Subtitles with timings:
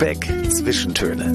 [0.00, 1.30] Lübeck Zwischentöne.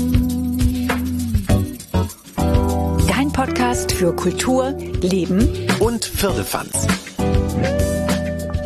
[3.07, 4.71] Dein Podcast für Kultur,
[5.01, 6.87] Leben und Firlefanz.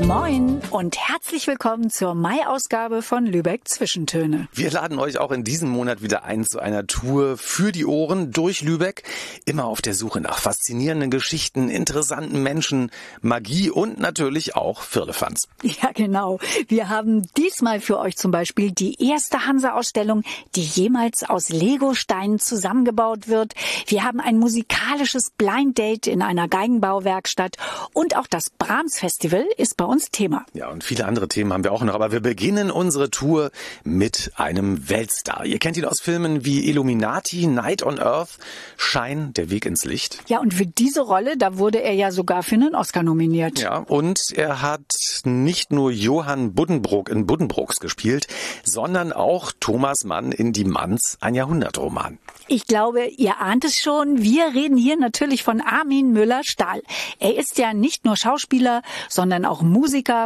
[0.06, 4.48] Moin und herzlich willkommen zur Mai-Ausgabe von Lübeck Zwischentöne.
[4.54, 8.32] Wir laden euch auch in diesem Monat wieder ein zu einer Tour für die Ohren
[8.32, 9.04] durch Lübeck.
[9.46, 15.48] Immer auf der Suche nach faszinierenden Geschichten, interessanten Menschen, Magie und natürlich auch Firlefanz.
[15.64, 16.40] Ja, genau.
[16.68, 20.24] Wir haben diesmal für euch zum Beispiel die erste Hansa-Ausstellung,
[20.56, 23.54] die jemals aus Lego-Steinen zusammengebaut wird.
[23.88, 27.58] Wir haben ein musikalisches Blind Date in einer Geigenbauwerkstatt
[27.94, 30.46] und auch das Brahms-Festival ist bei uns Thema.
[30.54, 33.52] Ja, und viele andere Themen haben wir auch noch, aber wir beginnen unsere Tour
[33.84, 35.46] mit einem Weltstar.
[35.46, 38.38] Ihr kennt ihn aus Filmen wie Illuminati, Night on Earth,
[38.78, 40.20] Schein, der Weg ins Licht.
[40.28, 43.60] Ja, und für diese Rolle, da wurde er ja sogar für einen Oscar nominiert.
[43.60, 48.28] Ja, und er hat nicht nur Johann Buddenbrook in Buddenbrooks gespielt,
[48.64, 52.20] sondern auch Thomas Mann in Die Manns, ein Jahrhundertroman.
[52.48, 54.24] Ich glaube, ihr ahnt es schon.
[54.24, 56.82] Wir reden hier natürlich von Armin Müller-Stahl.
[57.20, 59.79] Er ist ja nicht nur Schauspieler, sondern auch Musiker,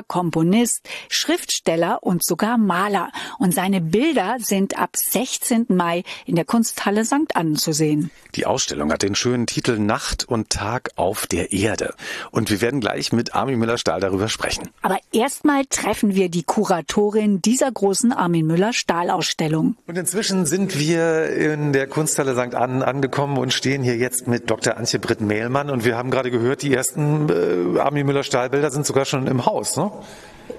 [0.08, 3.12] Komponist, Schriftsteller und sogar Maler.
[3.40, 5.66] Und seine Bilder sind ab 16.
[5.70, 7.36] Mai in der Kunsthalle St.
[7.36, 8.12] Annen zu sehen.
[8.36, 11.94] Die Ausstellung hat den schönen Titel Nacht und Tag auf der Erde.
[12.32, 14.70] Und wir werden gleich mit Armin Müller-Stahl darüber sprechen.
[14.82, 19.78] Aber erstmal treffen wir die Kuratorin dieser großen Armin Müller-Stahl-Ausstellung.
[19.88, 22.54] Und inzwischen sind wir in der Kunst Kunsthalle St.
[22.54, 24.78] Annen angekommen und stehen hier jetzt mit Dr.
[24.78, 29.06] Antje Britt Mehlmann und wir haben gerade gehört, die ersten äh, Armin Müller-Stahlbilder sind sogar
[29.06, 29.92] schon im Haus, ne?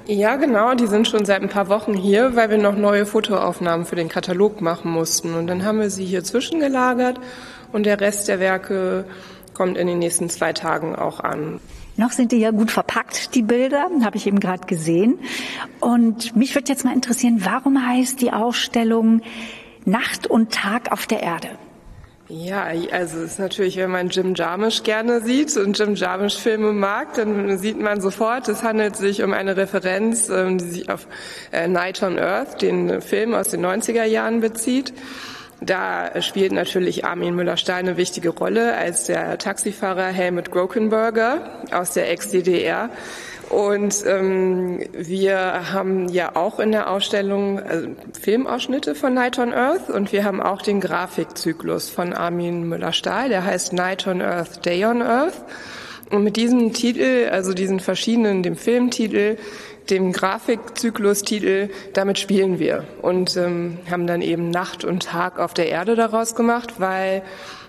[0.07, 3.87] Ja, genau, die sind schon seit ein paar Wochen hier, weil wir noch neue Fotoaufnahmen
[3.87, 5.35] für den Katalog machen mussten.
[5.35, 7.21] Und dann haben wir sie hier zwischengelagert
[7.73, 9.05] und der Rest der Werke
[9.55, 11.61] kommt in den nächsten zwei Tagen auch an.
[11.97, 15.19] Noch sind die ja gut verpackt, die Bilder, habe ich eben gerade gesehen.
[15.81, 19.23] Und mich würde jetzt mal interessieren, warum heißt die Ausstellung
[19.85, 21.51] Nacht und Tag auf der Erde.
[22.29, 26.73] Ja, also es ist natürlich, wenn man Jim Jarmusch gerne sieht und Jim Jarmusch Filme
[26.73, 31.07] mag, dann sieht man sofort, es handelt sich um eine Referenz, ähm, die sich auf
[31.53, 34.95] äh, Night on Earth, den Film aus den 90er Jahren bezieht.
[35.61, 42.11] Da spielt natürlich Armin Müller-Stahl eine wichtige Rolle als der Taxifahrer Helmut Grokenberger aus der
[42.11, 42.89] Ex-DDR.
[43.51, 47.89] Und ähm, wir haben ja auch in der Ausstellung also
[48.21, 53.45] Filmausschnitte von Night on Earth und wir haben auch den Grafikzyklus von Armin Müller-Stahl, der
[53.45, 55.45] heißt Night on Earth, Day on Earth.
[56.11, 59.37] Und mit diesem Titel, also diesen verschiedenen, dem Filmtitel,
[59.91, 65.69] dem Grafikzyklustitel, damit spielen wir und ähm, haben dann eben Nacht und Tag auf der
[65.69, 67.23] Erde daraus gemacht, weil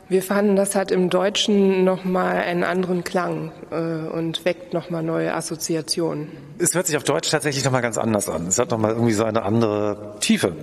[0.07, 5.33] wir fanden, das hat im Deutschen nochmal einen anderen Klang äh, und weckt nochmal neue
[5.33, 6.29] Assoziationen.
[6.59, 8.47] Es hört sich auf Deutsch tatsächlich nochmal ganz anders an.
[8.47, 10.55] Es hat nochmal irgendwie so eine andere Tiefe.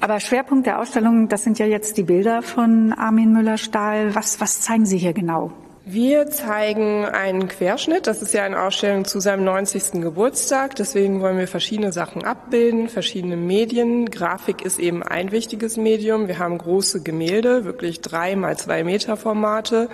[0.00, 4.14] Aber Schwerpunkt der Ausstellung, das sind ja jetzt die Bilder von Armin Müller-Stahl.
[4.14, 5.52] Was, was zeigen Sie hier genau?
[5.90, 8.06] Wir zeigen einen Querschnitt.
[8.06, 10.02] Das ist ja eine Ausstellung zu seinem 90.
[10.02, 10.76] Geburtstag.
[10.76, 14.10] Deswegen wollen wir verschiedene Sachen abbilden, verschiedene Medien.
[14.10, 16.28] Grafik ist eben ein wichtiges Medium.
[16.28, 19.88] Wir haben große Gemälde, wirklich drei mal zwei Meter Formate,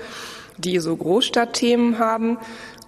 [0.57, 2.39] die so Großstadtthemen haben.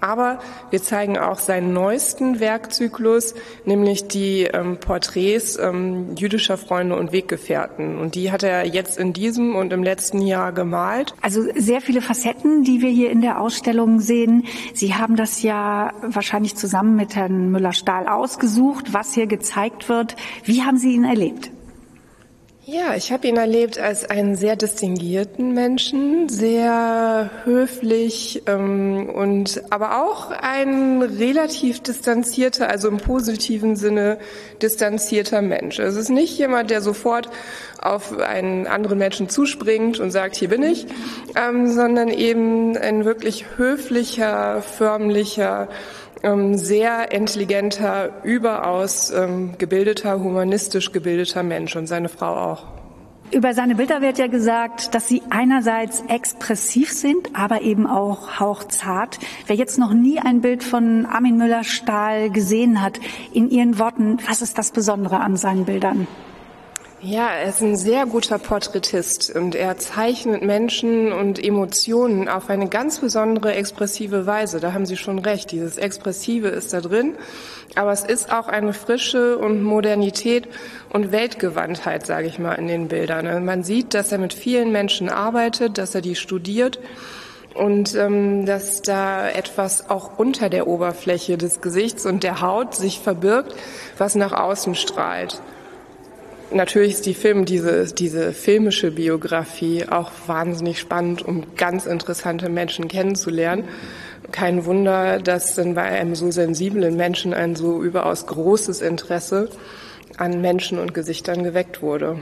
[0.00, 0.38] Aber
[0.70, 3.34] wir zeigen auch seinen neuesten Werkzyklus,
[3.64, 7.98] nämlich die ähm, Porträts ähm, jüdischer Freunde und Weggefährten.
[7.98, 11.14] Und die hat er jetzt in diesem und im letzten Jahr gemalt.
[11.22, 14.44] Also sehr viele Facetten, die wir hier in der Ausstellung sehen.
[14.74, 20.16] Sie haben das ja wahrscheinlich zusammen mit Herrn Müller-Stahl ausgesucht, was hier gezeigt wird.
[20.44, 21.50] Wie haben Sie ihn erlebt?
[22.68, 30.02] Ja, ich habe ihn erlebt als einen sehr distinguierten Menschen, sehr höflich ähm, und aber
[30.02, 34.18] auch ein relativ distanzierter, also im positiven Sinne
[34.62, 35.78] distanzierter Mensch.
[35.78, 37.28] Es ist nicht jemand, der sofort
[37.80, 40.88] auf einen anderen Menschen zuspringt und sagt, hier bin ich,
[41.36, 45.68] ähm, sondern eben ein wirklich höflicher, förmlicher,
[46.22, 52.64] sehr intelligenter, überaus ähm, gebildeter, humanistisch gebildeter Mensch und seine Frau auch.
[53.32, 59.18] Über seine Bilder wird ja gesagt, dass sie einerseits expressiv sind, aber eben auch hauchzart.
[59.48, 63.00] Wer jetzt noch nie ein Bild von Armin Müller-Stahl gesehen hat,
[63.32, 66.06] in Ihren Worten, was ist das Besondere an seinen Bildern?
[67.02, 72.70] Ja, er ist ein sehr guter Porträtist und er zeichnet Menschen und Emotionen auf eine
[72.70, 74.60] ganz besondere expressive Weise.
[74.60, 75.52] Da haben Sie schon recht.
[75.52, 77.14] Dieses Expressive ist da drin.
[77.74, 80.48] Aber es ist auch eine Frische und Modernität
[80.88, 83.26] und Weltgewandtheit, sage ich mal, in den Bildern.
[83.26, 86.78] Also man sieht, dass er mit vielen Menschen arbeitet, dass er die studiert
[87.52, 93.00] und ähm, dass da etwas auch unter der Oberfläche des Gesichts und der Haut sich
[93.00, 93.54] verbirgt,
[93.98, 95.42] was nach außen strahlt.
[96.52, 102.88] Natürlich ist die Film, diese, diese filmische Biografie auch wahnsinnig spannend, um ganz interessante Menschen
[102.88, 103.64] kennenzulernen.
[104.32, 109.48] Kein Wunder, dass dann bei einem so sensiblen Menschen ein so überaus großes Interesse
[110.16, 112.18] an Menschen und Gesichtern geweckt wurde.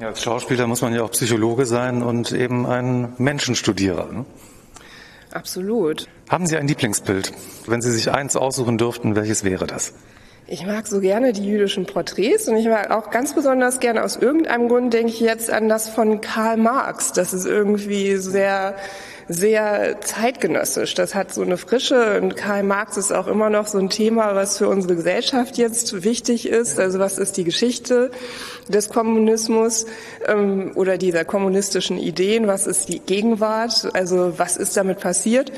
[0.00, 4.10] Ja, als Schauspieler muss man ja auch Psychologe sein und eben ein Menschenstudierer.
[4.10, 4.24] Ne?
[5.32, 6.08] Absolut.
[6.28, 7.32] Haben Sie ein Lieblingsbild?
[7.66, 9.92] Wenn Sie sich eins aussuchen dürften, welches wäre das?
[10.52, 14.16] Ich mag so gerne die jüdischen Porträts und ich mag auch ganz besonders gerne aus
[14.16, 17.12] irgendeinem Grund denke ich jetzt an das von Karl Marx.
[17.12, 18.74] Das ist irgendwie sehr
[19.32, 20.94] sehr zeitgenössisch.
[20.94, 24.34] Das hat so eine Frische und Karl Marx ist auch immer noch so ein Thema,
[24.34, 26.80] was für unsere Gesellschaft jetzt wichtig ist.
[26.80, 28.10] Also was ist die Geschichte
[28.66, 29.86] des Kommunismus
[30.26, 32.48] ähm, oder dieser kommunistischen Ideen?
[32.48, 33.88] Was ist die Gegenwart?
[33.94, 35.52] Also was ist damit passiert?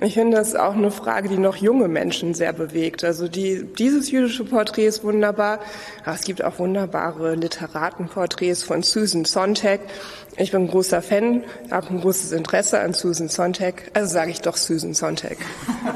[0.00, 3.02] Ich finde, das auch eine Frage, die noch junge Menschen sehr bewegt.
[3.02, 5.58] Also die, dieses jüdische Porträt ist wunderbar.
[6.04, 9.80] Aber es gibt auch wunderbare Literatenporträts von Susan Sontag.
[10.38, 13.90] Ich bin ein großer Fan, habe ein großes Interesse an Susan Sontag.
[13.94, 15.38] Also sage ich doch Susan Sontag.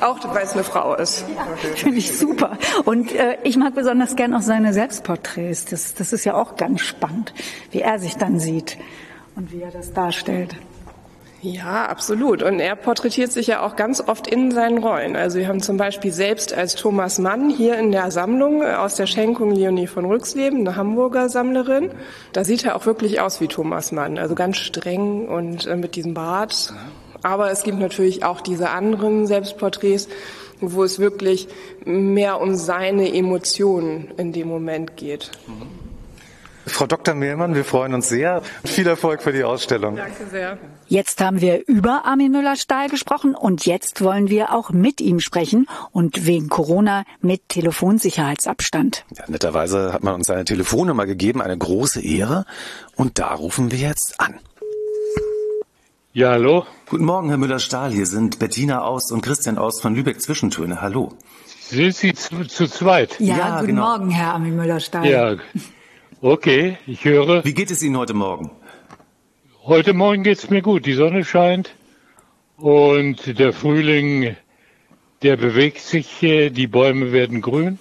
[0.00, 1.24] Auch weil es eine Frau ist.
[1.36, 1.46] Ja,
[1.76, 2.56] Finde ich super.
[2.86, 5.66] Und äh, ich mag besonders gern auch seine Selbstporträts.
[5.66, 7.34] Das, das ist ja auch ganz spannend,
[7.70, 8.78] wie er sich dann sieht
[9.36, 10.56] und wie er das darstellt.
[11.42, 12.42] Ja, absolut.
[12.42, 15.16] Und er porträtiert sich ja auch ganz oft in seinen Rollen.
[15.16, 19.06] Also wir haben zum Beispiel selbst als Thomas Mann hier in der Sammlung aus der
[19.06, 21.90] Schenkung Leonie von Rücksleben, eine Hamburger Sammlerin.
[22.34, 24.18] Da sieht er auch wirklich aus wie Thomas Mann.
[24.18, 26.74] Also ganz streng und äh, mit diesem Bart.
[27.22, 30.08] Aber es gibt natürlich auch diese anderen Selbstporträts,
[30.60, 31.48] wo es wirklich
[31.86, 35.30] mehr um seine Emotionen in dem Moment geht.
[36.66, 37.14] Frau Dr.
[37.14, 38.42] Mehlmann, wir freuen uns sehr.
[38.64, 39.96] Viel Erfolg für die Ausstellung.
[39.96, 40.58] Danke sehr.
[40.90, 45.68] Jetzt haben wir über Armin Müller-Stahl gesprochen und jetzt wollen wir auch mit ihm sprechen
[45.92, 49.04] und wegen Corona mit Telefonsicherheitsabstand.
[49.16, 52.44] Ja, netterweise hat man uns seine Telefonnummer gegeben, eine große Ehre.
[52.96, 54.40] Und da rufen wir jetzt an.
[56.12, 56.66] Ja, hallo.
[56.88, 57.92] Guten Morgen, Herr Müller-Stahl.
[57.92, 60.80] Hier sind Bettina Aust und Christian Aust von Lübeck Zwischentöne.
[60.80, 61.12] Hallo.
[61.68, 63.20] Sind Sie zu, zu zweit?
[63.20, 63.96] Ja, ja guten genau.
[63.96, 65.06] Morgen, Herr Armin Müller-Stahl.
[65.06, 65.36] Ja,
[66.22, 67.46] Okay, ich höre.
[67.46, 68.50] Wie geht es Ihnen heute Morgen?
[69.64, 70.86] Heute Morgen geht es mir gut.
[70.86, 71.74] Die Sonne scheint
[72.56, 74.34] und der Frühling,
[75.22, 76.16] der bewegt sich.
[76.20, 77.78] Die Bäume werden grün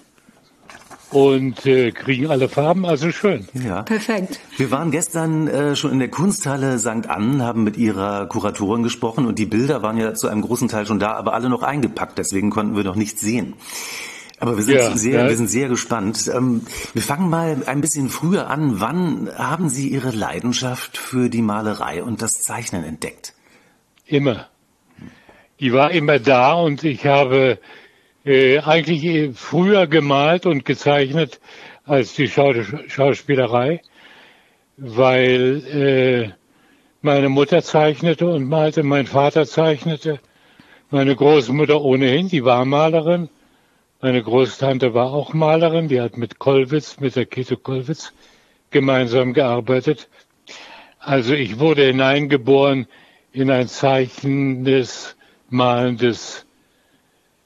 [1.12, 3.48] und äh, kriegen alle Farben, also schön.
[3.54, 3.84] Ja.
[3.84, 4.42] Perfekt.
[4.58, 7.08] Wir waren gestern äh, schon in der Kunsthalle St.
[7.08, 10.86] Ann, haben mit ihrer Kuratorin gesprochen und die Bilder waren ja zu einem großen Teil
[10.86, 13.54] schon da, aber alle noch eingepackt, deswegen konnten wir noch nichts sehen.
[14.40, 15.30] Aber wir sind ja, sehr, ja.
[15.30, 16.30] wir sind sehr gespannt.
[16.34, 16.62] Ähm,
[16.94, 18.80] wir fangen mal ein bisschen früher an.
[18.80, 23.34] Wann haben Sie Ihre Leidenschaft für die Malerei und das Zeichnen entdeckt?
[24.06, 24.48] Immer.
[25.60, 27.60] Die war immer da und ich habe
[28.26, 31.42] äh, eigentlich früher gemalt und gezeichnet
[31.86, 33.82] als die Schauspielerei,
[34.78, 36.32] weil äh,
[37.02, 40.20] meine Mutter zeichnete und malte, mein Vater zeichnete,
[40.92, 43.30] meine Großmutter ohnehin, die war Malerin
[44.02, 48.14] meine Großtante war auch Malerin, die hat mit Kollwitz, mit der Kete Kollwitz
[48.72, 50.08] gemeinsam gearbeitet.
[51.00, 52.88] Also ich wurde hineingeboren
[53.32, 55.16] in ein zeichnendes,
[55.50, 56.46] malendes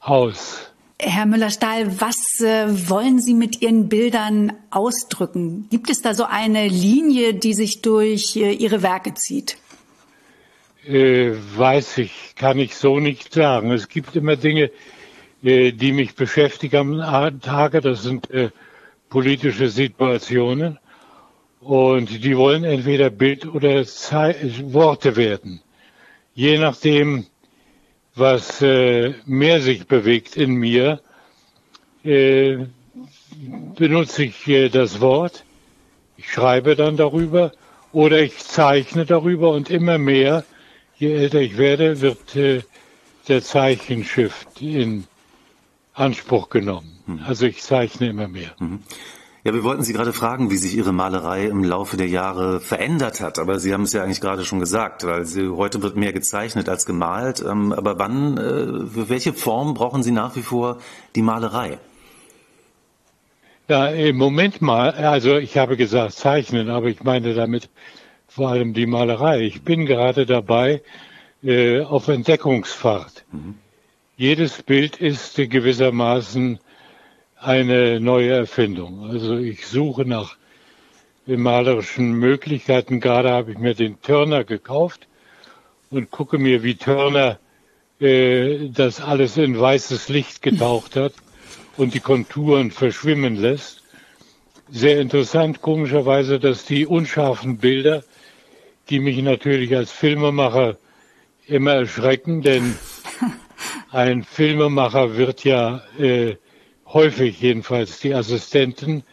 [0.04, 0.70] Haus.
[1.00, 5.66] Herr Müller-Stahl, was äh, wollen Sie mit Ihren Bildern ausdrücken?
[5.70, 9.58] Gibt es da so eine Linie, die sich durch äh, Ihre Werke zieht?
[10.86, 13.72] Äh, weiß ich, kann ich so nicht sagen.
[13.72, 14.70] Es gibt immer Dinge,
[15.44, 17.80] die mich beschäftigen am Tage.
[17.82, 18.50] Das sind äh,
[19.10, 20.78] politische Situationen.
[21.60, 24.34] Und die wollen entweder Bild oder Ze
[24.72, 25.60] Worte werden.
[26.34, 27.26] Je nachdem,
[28.14, 31.00] was äh, mehr sich bewegt in mir,
[32.04, 32.66] äh,
[33.78, 35.44] benutze ich äh, das Wort.
[36.16, 37.52] Ich schreibe dann darüber
[37.92, 40.44] oder ich zeichne darüber und immer mehr,
[40.96, 42.62] je älter ich werde, wird äh,
[43.28, 45.04] der Zeichenschiff in
[45.94, 46.98] Anspruch genommen.
[47.06, 47.20] Mhm.
[47.26, 48.50] Also ich zeichne immer mehr.
[48.58, 48.80] Mhm.
[49.44, 53.20] Ja, wir wollten Sie gerade fragen, wie sich Ihre Malerei im Laufe der Jahre verändert
[53.20, 53.38] hat.
[53.38, 56.68] Aber Sie haben es ja eigentlich gerade schon gesagt, weil Sie, heute wird mehr gezeichnet
[56.68, 57.44] als gemalt.
[57.46, 60.78] Ähm, aber wann, äh, für welche Form brauchen Sie nach wie vor
[61.14, 61.78] die Malerei?
[63.68, 67.68] Ja, im Moment mal, also ich habe gesagt zeichnen, aber ich meine damit
[68.26, 69.42] vor allem die Malerei.
[69.42, 70.82] Ich bin gerade dabei
[71.42, 73.26] äh, auf Entdeckungsfahrt.
[73.30, 73.56] Mhm
[74.16, 76.58] jedes Bild ist gewissermaßen
[77.36, 79.10] eine neue Erfindung.
[79.10, 80.36] Also ich suche nach
[81.26, 83.00] malerischen Möglichkeiten.
[83.00, 85.08] Gerade habe ich mir den Turner gekauft
[85.90, 87.38] und gucke mir, wie Turner
[88.00, 91.14] äh, das alles in weißes Licht getaucht hat
[91.76, 93.82] und die Konturen verschwimmen lässt.
[94.70, 98.02] sehr interessant, komischerweise, dass die unscharfen Bilder,
[98.88, 100.78] die mich natürlich als Filmemacher
[101.46, 102.74] immer erschrecken, denn
[103.90, 106.36] ein Filmemacher wird ja äh,
[106.86, 109.04] häufig jedenfalls, die Assistenten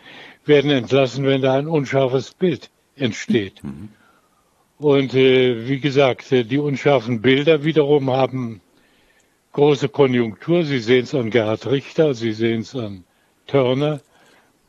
[0.45, 3.63] werden entlassen, wenn da ein unscharfes Bild entsteht.
[3.63, 3.89] Mhm.
[4.77, 8.61] Und äh, wie gesagt, äh, die unscharfen Bilder wiederum haben
[9.53, 10.63] große Konjunktur.
[10.63, 13.03] Sie sehen es an Gerhard Richter, Sie sehen es an
[13.45, 14.01] Turner,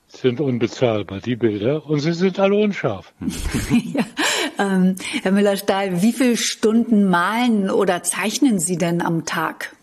[0.09, 1.87] sind unbezahlbar, die Bilder.
[1.87, 3.15] Und sie sind alle unscharf.
[3.95, 4.05] ja,
[4.63, 9.75] ähm, Herr Müller-Stahl, wie viele Stunden malen oder zeichnen Sie denn am Tag?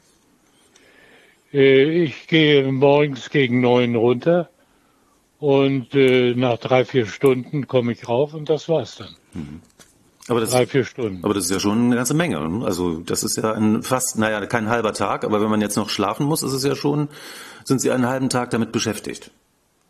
[1.54, 4.50] Äh, ich gehe morgens gegen neun runter
[5.40, 9.16] und äh, nach drei, vier Stunden komme ich rauf und das war's dann.
[9.34, 9.62] Mhm.
[10.28, 11.24] Aber das, Drei, vier Stunden.
[11.24, 12.64] Aber das ist ja schon eine ganze Menge.
[12.64, 15.90] Also das ist ja ein fast, naja, kein halber Tag, aber wenn man jetzt noch
[15.90, 17.10] schlafen muss, ist es ja schon,
[17.64, 19.32] sind Sie einen halben Tag damit beschäftigt.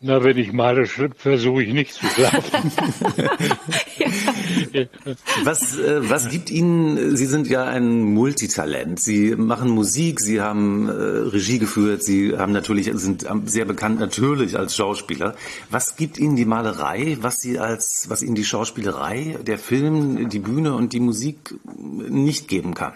[0.00, 2.72] Na, wenn ich male, versuche ich nicht zu schlafen.
[5.44, 9.00] was, äh, was gibt Ihnen, Sie sind ja ein Multitalent.
[9.00, 14.58] Sie machen Musik, Sie haben äh, Regie geführt, Sie haben natürlich, sind sehr bekannt natürlich
[14.58, 15.34] als Schauspieler.
[15.70, 20.38] Was gibt Ihnen die Malerei, was Sie als, was Ihnen die Schauspielerei, der Film, die
[20.38, 22.94] Bühne und die Musik nicht geben kann?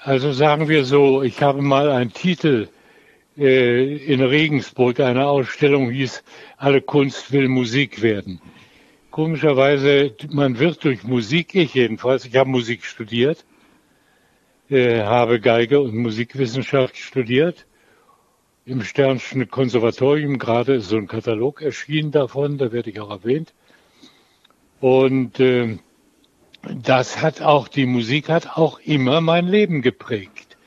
[0.00, 2.68] Also sagen wir so, ich habe mal einen Titel
[3.36, 6.22] äh, in Regensburg eine Ausstellung hieß,
[6.56, 8.40] alle Kunst will Musik werden.
[9.16, 13.46] Komischerweise, man wird durch Musik, ich jedenfalls, ich habe Musik studiert,
[14.68, 17.64] äh, habe Geige und Musikwissenschaft studiert.
[18.66, 23.54] Im Sternschen Konservatorium gerade ist so ein Katalog erschienen davon, da werde ich auch erwähnt.
[24.82, 25.78] Und äh,
[26.74, 30.58] das hat auch, die Musik hat auch immer mein Leben geprägt.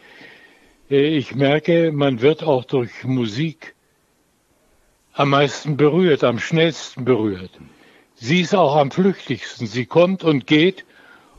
[0.89, 3.75] Äh, ich merke, man wird auch durch Musik
[5.13, 7.51] am meisten berührt, am schnellsten berührt.
[8.21, 9.65] Sie ist auch am flüchtigsten.
[9.65, 10.83] Sie kommt und geht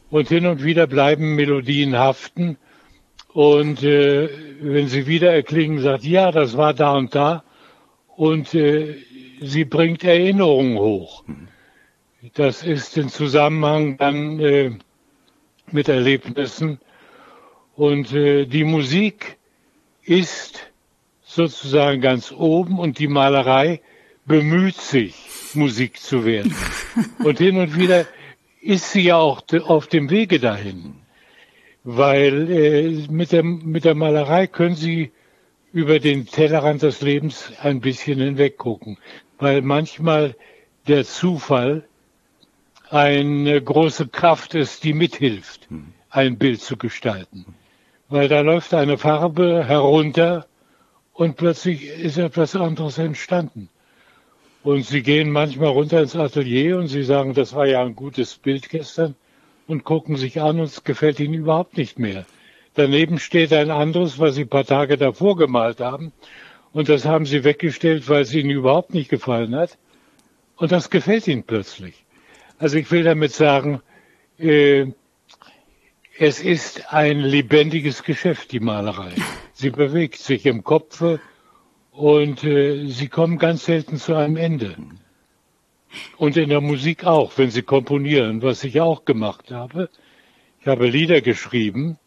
[0.08, 2.56] und hin und wieder bleiben Melodien haften.
[3.34, 4.30] Und äh,
[4.62, 7.44] wenn sie wieder erklingen, sagt, ja, das war da und da.
[8.16, 8.96] Und äh,
[9.42, 11.22] sie bringt Erinnerungen hoch.
[12.32, 14.70] Das ist im Zusammenhang dann äh,
[15.70, 16.80] mit Erlebnissen.
[17.76, 19.36] Und äh, die Musik
[20.02, 20.72] ist
[21.22, 23.82] sozusagen ganz oben und die Malerei
[24.24, 25.14] bemüht sich,
[25.54, 26.54] Musik zu werden.
[27.24, 28.06] Und hin und wieder
[28.60, 30.94] ist sie ja auch auf dem Wege dahin.
[31.82, 35.12] Weil äh, mit, der, mit der Malerei können sie
[35.72, 38.98] über den Tellerrand des Lebens ein bisschen hinweggucken.
[39.38, 40.36] Weil manchmal
[40.86, 41.84] der Zufall
[42.90, 45.68] eine große Kraft ist, die mithilft,
[46.10, 47.46] ein Bild zu gestalten
[48.10, 50.46] weil da läuft eine Farbe herunter
[51.12, 53.70] und plötzlich ist etwas anderes entstanden.
[54.62, 58.36] Und sie gehen manchmal runter ins Atelier und sie sagen, das war ja ein gutes
[58.36, 59.14] Bild gestern
[59.66, 62.26] und gucken sich an und es gefällt ihnen überhaupt nicht mehr.
[62.74, 66.12] Daneben steht ein anderes, was sie ein paar Tage davor gemalt haben
[66.72, 69.78] und das haben sie weggestellt, weil es ihnen überhaupt nicht gefallen hat
[70.56, 72.04] und das gefällt ihnen plötzlich.
[72.58, 73.80] Also ich will damit sagen,
[74.38, 74.86] äh,
[76.18, 79.12] es ist ein lebendiges Geschäft, die Malerei.
[79.54, 81.02] Sie bewegt sich im Kopf
[81.92, 84.76] und äh, sie kommen ganz selten zu einem Ende.
[86.16, 89.90] Und in der Musik auch, wenn sie komponieren, was ich auch gemacht habe.
[90.60, 91.98] Ich habe Lieder geschrieben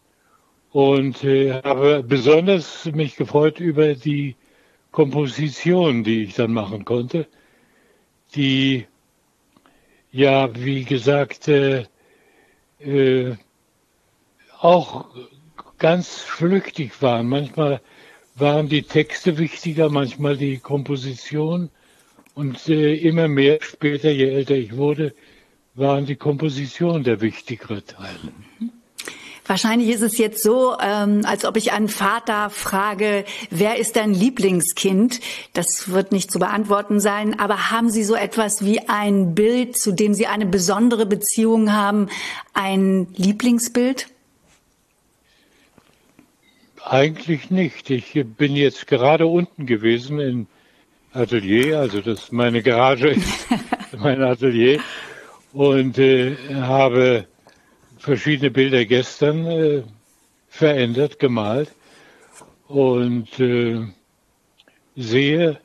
[0.72, 4.36] und äh, habe besonders mich gefreut über die
[4.92, 7.28] Komposition, die ich dann machen konnte,
[8.36, 8.86] die
[10.14, 11.86] ja, wie gesagt, äh,
[12.80, 13.36] äh,
[14.60, 15.08] auch
[15.80, 17.28] ganz flüchtig waren.
[17.28, 17.82] Manchmal
[18.36, 21.70] waren die Texte wichtiger, manchmal die Komposition.
[22.36, 25.14] Und äh, immer mehr später, je älter ich wurde,
[25.76, 28.18] waren die Komposition der wichtigere Teil.
[29.46, 34.14] Wahrscheinlich ist es jetzt so, ähm, als ob ich einen Vater frage, wer ist dein
[34.14, 35.20] Lieblingskind?
[35.52, 37.38] Das wird nicht zu beantworten sein.
[37.40, 42.08] Aber haben Sie so etwas wie ein Bild, zu dem Sie eine besondere Beziehung haben?
[42.54, 44.08] Ein Lieblingsbild?
[46.86, 47.90] Eigentlich nicht.
[47.90, 50.48] Ich bin jetzt gerade unten gewesen im
[51.14, 53.48] Atelier, also das meine Garage ist
[53.98, 54.82] mein Atelier
[55.54, 57.26] und äh, habe
[57.98, 59.84] verschiedene Bilder gestern äh,
[60.50, 61.74] verändert, gemalt
[62.68, 63.88] und äh,
[64.98, 65.60] sehe,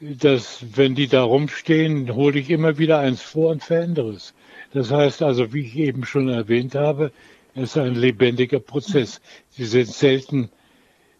[0.00, 4.32] dass wenn die da rumstehen, hole ich immer wieder eins vor und verändere es.
[4.72, 7.12] Das heißt also, wie ich eben schon erwähnt habe,
[7.56, 9.20] es ist ein lebendiger Prozess.
[9.50, 10.50] Sie sind selten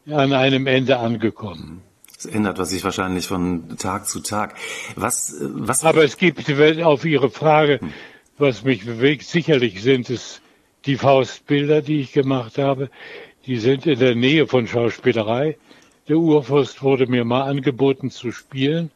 [0.06, 1.82] an einem Ende angekommen.
[2.16, 4.56] Es ändert was sich wahrscheinlich von Tag zu Tag.
[4.94, 6.50] Was, was Aber es gibt
[6.82, 7.80] auf Ihre Frage,
[8.38, 10.40] was mich bewegt, sicherlich sind es
[10.84, 12.90] die Faustbilder, die ich gemacht habe.
[13.46, 15.56] Die sind in der Nähe von Schauspielerei.
[16.08, 18.90] Der Urfürst wurde mir mal angeboten zu spielen,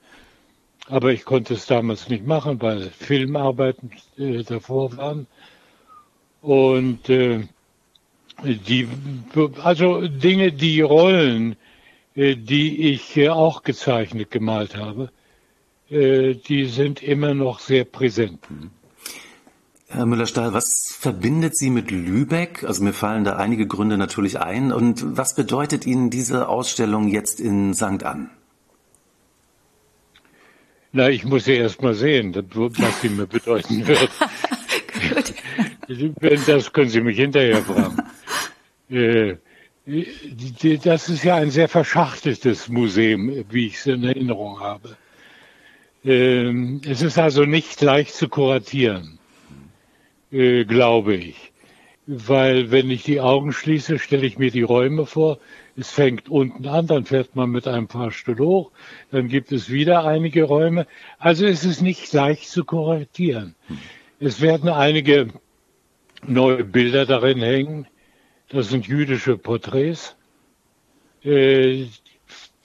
[0.86, 5.26] aber ich konnte es damals nicht machen, weil Filmarbeiten äh, davor waren.
[6.42, 7.46] Und äh,
[8.44, 8.88] die,
[9.62, 11.56] also Dinge, die Rollen,
[12.14, 15.10] äh, die ich äh, auch gezeichnet gemalt habe,
[15.90, 18.40] äh, die sind immer noch sehr präsent.
[19.88, 22.62] Herr Müller-Stahl, was verbindet Sie mit Lübeck?
[22.62, 24.70] Also mir fallen da einige Gründe natürlich ein.
[24.70, 28.04] Und was bedeutet Ihnen diese Ausstellung jetzt in St.
[28.04, 28.30] Ann?
[30.92, 34.10] Na, ich muss ja erst mal sehen, was sie mir bedeuten wird.
[36.46, 38.02] das können Sie mich hinterher fragen.
[38.92, 39.36] Äh,
[40.82, 44.96] das ist ja ein sehr verschachteltes Museum, wie ich es in Erinnerung habe.
[46.04, 49.20] Ähm, es ist also nicht leicht zu kuratieren.
[50.32, 51.52] Äh, glaube ich.
[52.06, 55.38] Weil wenn ich die Augen schließe, stelle ich mir die Räume vor.
[55.76, 58.70] Es fängt unten an, dann fährt man mit einem Fahrstuhl hoch,
[59.10, 60.86] dann gibt es wieder einige Räume.
[61.18, 63.54] Also es ist nicht leicht zu kuratieren.
[64.18, 65.28] Es werden einige
[66.26, 67.86] neue Bilder darin hängen.
[68.48, 70.16] Das sind jüdische Porträts,
[71.22, 71.86] äh,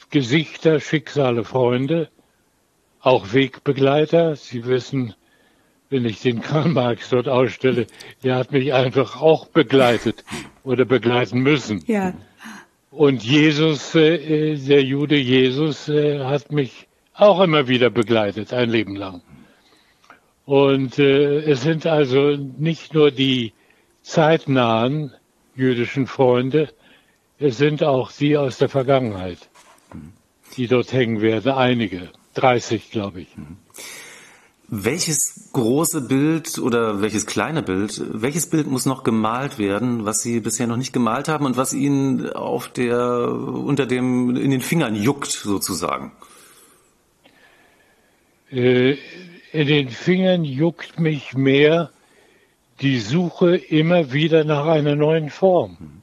[0.10, 2.10] Gesichter, Schicksale, Freunde,
[3.02, 4.36] auch Wegbegleiter.
[4.36, 5.14] Sie wissen,
[5.90, 7.88] wenn ich den Karl Marx dort ausstelle,
[8.24, 10.24] der hat mich einfach auch begleitet
[10.64, 11.84] oder begleiten müssen.
[11.86, 12.14] Ja.
[12.90, 18.96] Und Jesus, äh, der Jude Jesus, äh, hat mich auch immer wieder begleitet, ein Leben
[18.96, 19.22] lang.
[20.46, 23.54] Und äh, es sind also nicht nur die
[24.04, 25.14] zeitnahen
[25.56, 26.70] jüdischen Freunde,
[27.40, 29.50] es sind auch die aus der Vergangenheit,
[30.56, 33.36] die dort hängen werden, einige, 30 glaube ich.
[33.36, 33.58] Mhm.
[34.68, 40.40] Welches große Bild oder welches kleine Bild, welches Bild muss noch gemalt werden, was Sie
[40.40, 44.96] bisher noch nicht gemalt haben und was Ihnen auf der, unter dem, in den Fingern
[44.96, 46.14] juckt sozusagen?
[48.50, 48.98] Äh,
[49.56, 51.90] in den Fingern juckt mich mehr
[52.82, 56.02] die Suche immer wieder nach einer neuen Form.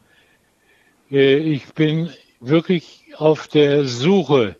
[1.10, 2.08] Äh, ich bin
[2.40, 4.56] wirklich auf der Suche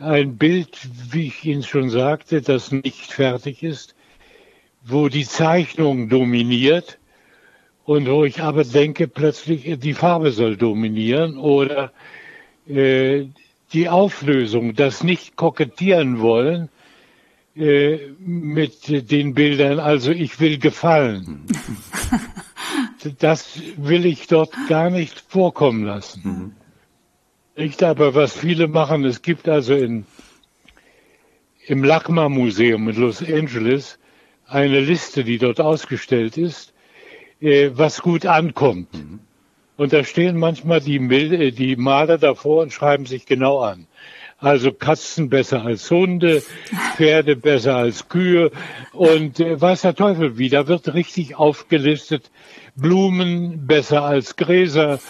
[0.00, 0.76] ein Bild,
[1.12, 3.94] wie ich Ihnen schon sagte, das nicht fertig ist,
[4.84, 6.98] wo die Zeichnung dominiert
[7.84, 11.92] und wo ich aber denke, plötzlich die Farbe soll dominieren oder
[12.66, 13.26] äh,
[13.72, 16.68] die Auflösung, das nicht kokettieren wollen
[17.56, 21.46] äh, mit den Bildern, also ich will gefallen.
[23.18, 26.22] das will ich dort gar nicht vorkommen lassen.
[26.24, 26.52] Mhm.
[27.56, 30.04] Nicht aber, was viele machen, es gibt also in,
[31.66, 33.98] im LACMA Museum in Los Angeles
[34.46, 36.74] eine Liste, die dort ausgestellt ist,
[37.40, 38.92] äh, was gut ankommt.
[38.94, 39.20] Mhm.
[39.76, 43.86] Und da stehen manchmal die, äh, die Maler davor und schreiben sich genau an.
[44.44, 46.42] Also Katzen besser als Hunde,
[46.96, 48.50] Pferde besser als Kühe
[48.92, 50.50] und äh, weiß der Teufel wie.
[50.50, 52.30] Da wird richtig aufgelistet,
[52.76, 55.00] Blumen besser als Gräser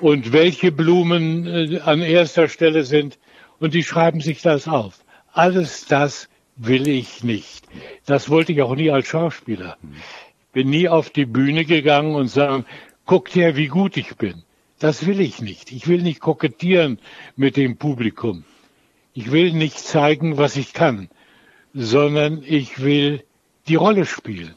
[0.00, 3.18] und welche Blumen äh, an erster Stelle sind.
[3.60, 5.04] Und die schreiben sich das auf.
[5.34, 7.68] Alles das will ich nicht.
[8.06, 9.76] Das wollte ich auch nie als Schauspieler.
[10.54, 12.64] Bin nie auf die Bühne gegangen und sagen,
[13.04, 14.44] guckt her, wie gut ich bin.
[14.78, 15.72] Das will ich nicht.
[15.72, 16.98] Ich will nicht kokettieren
[17.36, 18.44] mit dem Publikum.
[19.20, 21.08] Ich will nicht zeigen, was ich kann,
[21.74, 23.24] sondern ich will
[23.66, 24.54] die Rolle spielen.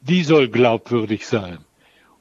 [0.00, 1.58] Die soll glaubwürdig sein.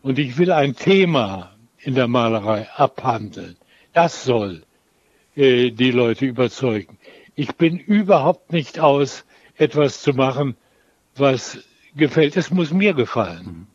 [0.02, 3.56] Und ich will ein Thema in der Malerei abhandeln.
[3.94, 4.64] Das soll
[5.38, 6.98] äh, die Leute überzeugen.
[7.36, 9.24] Ich bin überhaupt nicht aus,
[9.56, 10.58] etwas zu machen,
[11.16, 11.58] was
[11.96, 12.36] gefällt.
[12.36, 13.68] Es muss mir gefallen.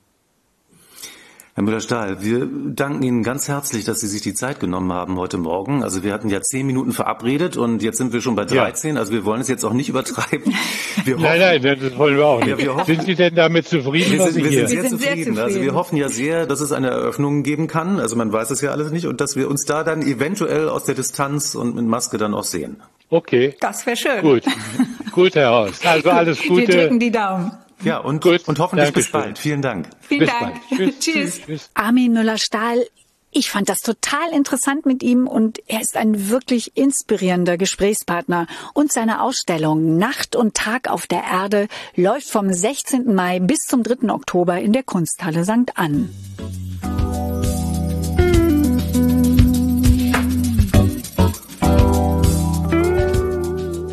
[1.55, 5.37] Herr Müller-Stahl, wir danken Ihnen ganz herzlich, dass Sie sich die Zeit genommen haben heute
[5.37, 5.83] Morgen.
[5.83, 8.95] Also wir hatten ja zehn Minuten verabredet und jetzt sind wir schon bei 13.
[8.95, 9.01] Ja.
[9.01, 10.55] Also wir wollen es jetzt auch nicht übertreiben.
[11.05, 12.61] Wir hoffen, nein, nein, das wollen wir auch nicht.
[12.61, 14.13] Ja, hoffen, sind Sie denn damit zufrieden?
[14.13, 14.99] Wir sind, wir sind, sehr, wir sind zufrieden.
[14.99, 15.39] sehr, zufrieden.
[15.39, 17.99] Also wir hoffen ja sehr, dass es eine Eröffnung geben kann.
[17.99, 20.85] Also man weiß es ja alles nicht und dass wir uns da dann eventuell aus
[20.85, 22.77] der Distanz und mit Maske dann auch sehen.
[23.11, 23.57] Okay.
[23.59, 24.21] Das wäre schön.
[24.21, 24.45] Gut.
[25.13, 25.85] Gut, Herr Horst.
[25.85, 26.69] Also alles Gute.
[26.69, 27.53] Wir drücken die Daumen.
[27.85, 29.03] Ja, und, Gut, und hoffentlich Dankeschön.
[29.05, 29.39] bis bald.
[29.39, 29.89] Vielen Dank.
[30.01, 30.61] Vielen bis Dank.
[30.69, 30.99] Tschüss.
[31.01, 31.41] Tschüss.
[31.47, 31.71] Tschüss.
[31.75, 32.87] Armin Müller-Stahl,
[33.35, 38.47] ich fand das total interessant mit ihm und er ist ein wirklich inspirierender Gesprächspartner.
[38.75, 43.15] Und seine Ausstellung Nacht und Tag auf der Erde läuft vom 16.
[43.15, 44.13] Mai bis zum 3.
[44.13, 45.73] Oktober in der Kunsthalle St.
[45.77, 46.11] Ann.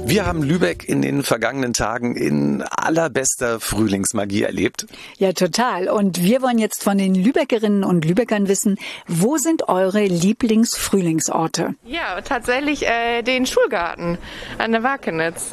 [0.09, 4.87] Wir haben Lübeck in den vergangenen Tagen in allerbester Frühlingsmagie erlebt.
[5.19, 5.87] Ja, total.
[5.87, 11.75] Und wir wollen jetzt von den Lübeckerinnen und Lübeckern wissen, wo sind eure Lieblingsfrühlingsorte?
[11.83, 14.17] Ja, tatsächlich äh, den Schulgarten
[14.57, 15.51] an der Wakenitz.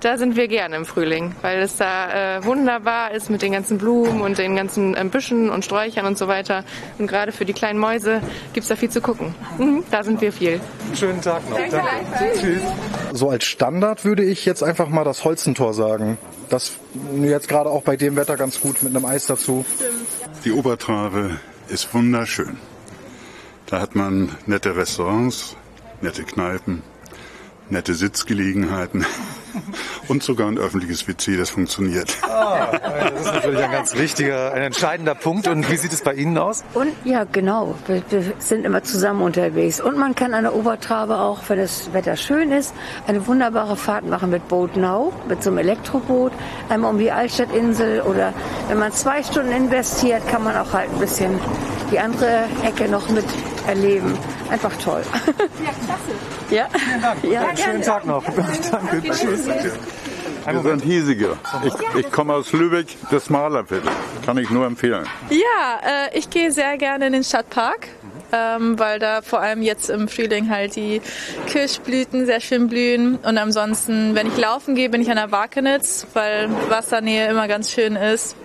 [0.00, 3.78] Da sind wir gerne im Frühling, weil es da äh, wunderbar ist mit den ganzen
[3.78, 6.64] Blumen und den ganzen äh, Büschen und Sträuchern und so weiter.
[6.98, 9.34] Und gerade für die kleinen Mäuse gibt's da viel zu gucken.
[9.58, 10.60] Mhm, da sind wir viel.
[10.94, 11.58] Schönen Tag noch.
[11.58, 11.82] Danke.
[12.16, 12.38] Danke.
[12.38, 12.62] Tschüss.
[13.12, 16.16] So als Standard würde ich jetzt einfach mal das Holzentor sagen.
[16.48, 16.74] Das
[17.20, 19.66] jetzt gerade auch bei dem Wetter ganz gut mit einem Eis dazu.
[20.44, 22.58] Die Obertrave ist wunderschön.
[23.66, 25.56] Da hat man nette Restaurants,
[26.00, 26.84] nette Kneipen,
[27.68, 29.04] nette Sitzgelegenheiten
[30.08, 32.16] und sogar ein öffentliches WC, das funktioniert.
[32.22, 32.68] Ah,
[33.10, 35.48] das ist natürlich ein ganz wichtiger, ein entscheidender Punkt.
[35.48, 36.64] Und wie sieht es bei Ihnen aus?
[36.74, 37.74] Und ja, genau.
[37.86, 39.80] Wir, wir sind immer zusammen unterwegs.
[39.80, 42.74] Und man kann an der Obertrabe auch, wenn das Wetter schön ist,
[43.06, 46.32] eine wunderbare Fahrt machen mit Boat Now, mit so einem Elektroboot,
[46.68, 48.02] einmal um die Altstadtinsel.
[48.02, 48.32] Oder
[48.68, 51.38] wenn man zwei Stunden investiert, kann man auch halt ein bisschen
[51.90, 53.24] die andere Ecke noch mit
[53.66, 54.16] erleben.
[54.50, 55.02] Einfach toll.
[55.04, 56.02] Ja, klasse.
[56.50, 57.22] Ja, Vielen Dank.
[57.24, 58.24] ja Schönen Tag noch.
[58.70, 59.02] Danke.
[59.02, 59.46] Tschüss.
[59.46, 61.36] Wir sind hiesiger.
[61.62, 63.90] Ich, ich komme aus Lübeck, das Malerviertel.
[64.24, 65.04] Kann ich nur empfehlen.
[65.28, 67.88] Ja, äh, ich gehe sehr gerne in den Stadtpark,
[68.32, 71.02] ähm, weil da vor allem jetzt im Frühling halt die
[71.48, 73.16] Kirschblüten sehr schön blühen.
[73.16, 77.70] Und ansonsten, wenn ich laufen gehe, bin ich an der Wakenitz, weil Wassernähe immer ganz
[77.70, 78.36] schön ist.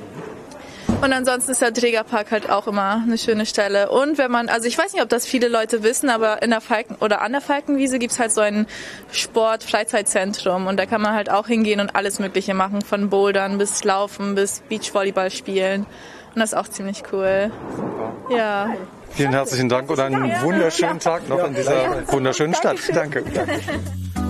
[1.04, 3.90] Und ansonsten ist der Trägerpark halt auch immer eine schöne Stelle.
[3.90, 6.62] Und wenn man, also ich weiß nicht, ob das viele Leute wissen, aber in der
[6.62, 8.68] Falken oder an der Falkenwiese gibt's halt so ein
[9.12, 13.84] Sport-Freizeitzentrum und da kann man halt auch hingehen und alles Mögliche machen, von Bouldern bis
[13.84, 15.82] Laufen bis Beachvolleyball spielen.
[16.36, 17.52] Und das ist auch ziemlich cool.
[18.30, 18.74] Ja.
[19.10, 22.78] Vielen herzlichen Dank und einen wunderschönen Tag noch in dieser wunderschönen Stadt.
[22.94, 23.24] Danke.
[23.24, 23.60] Danke.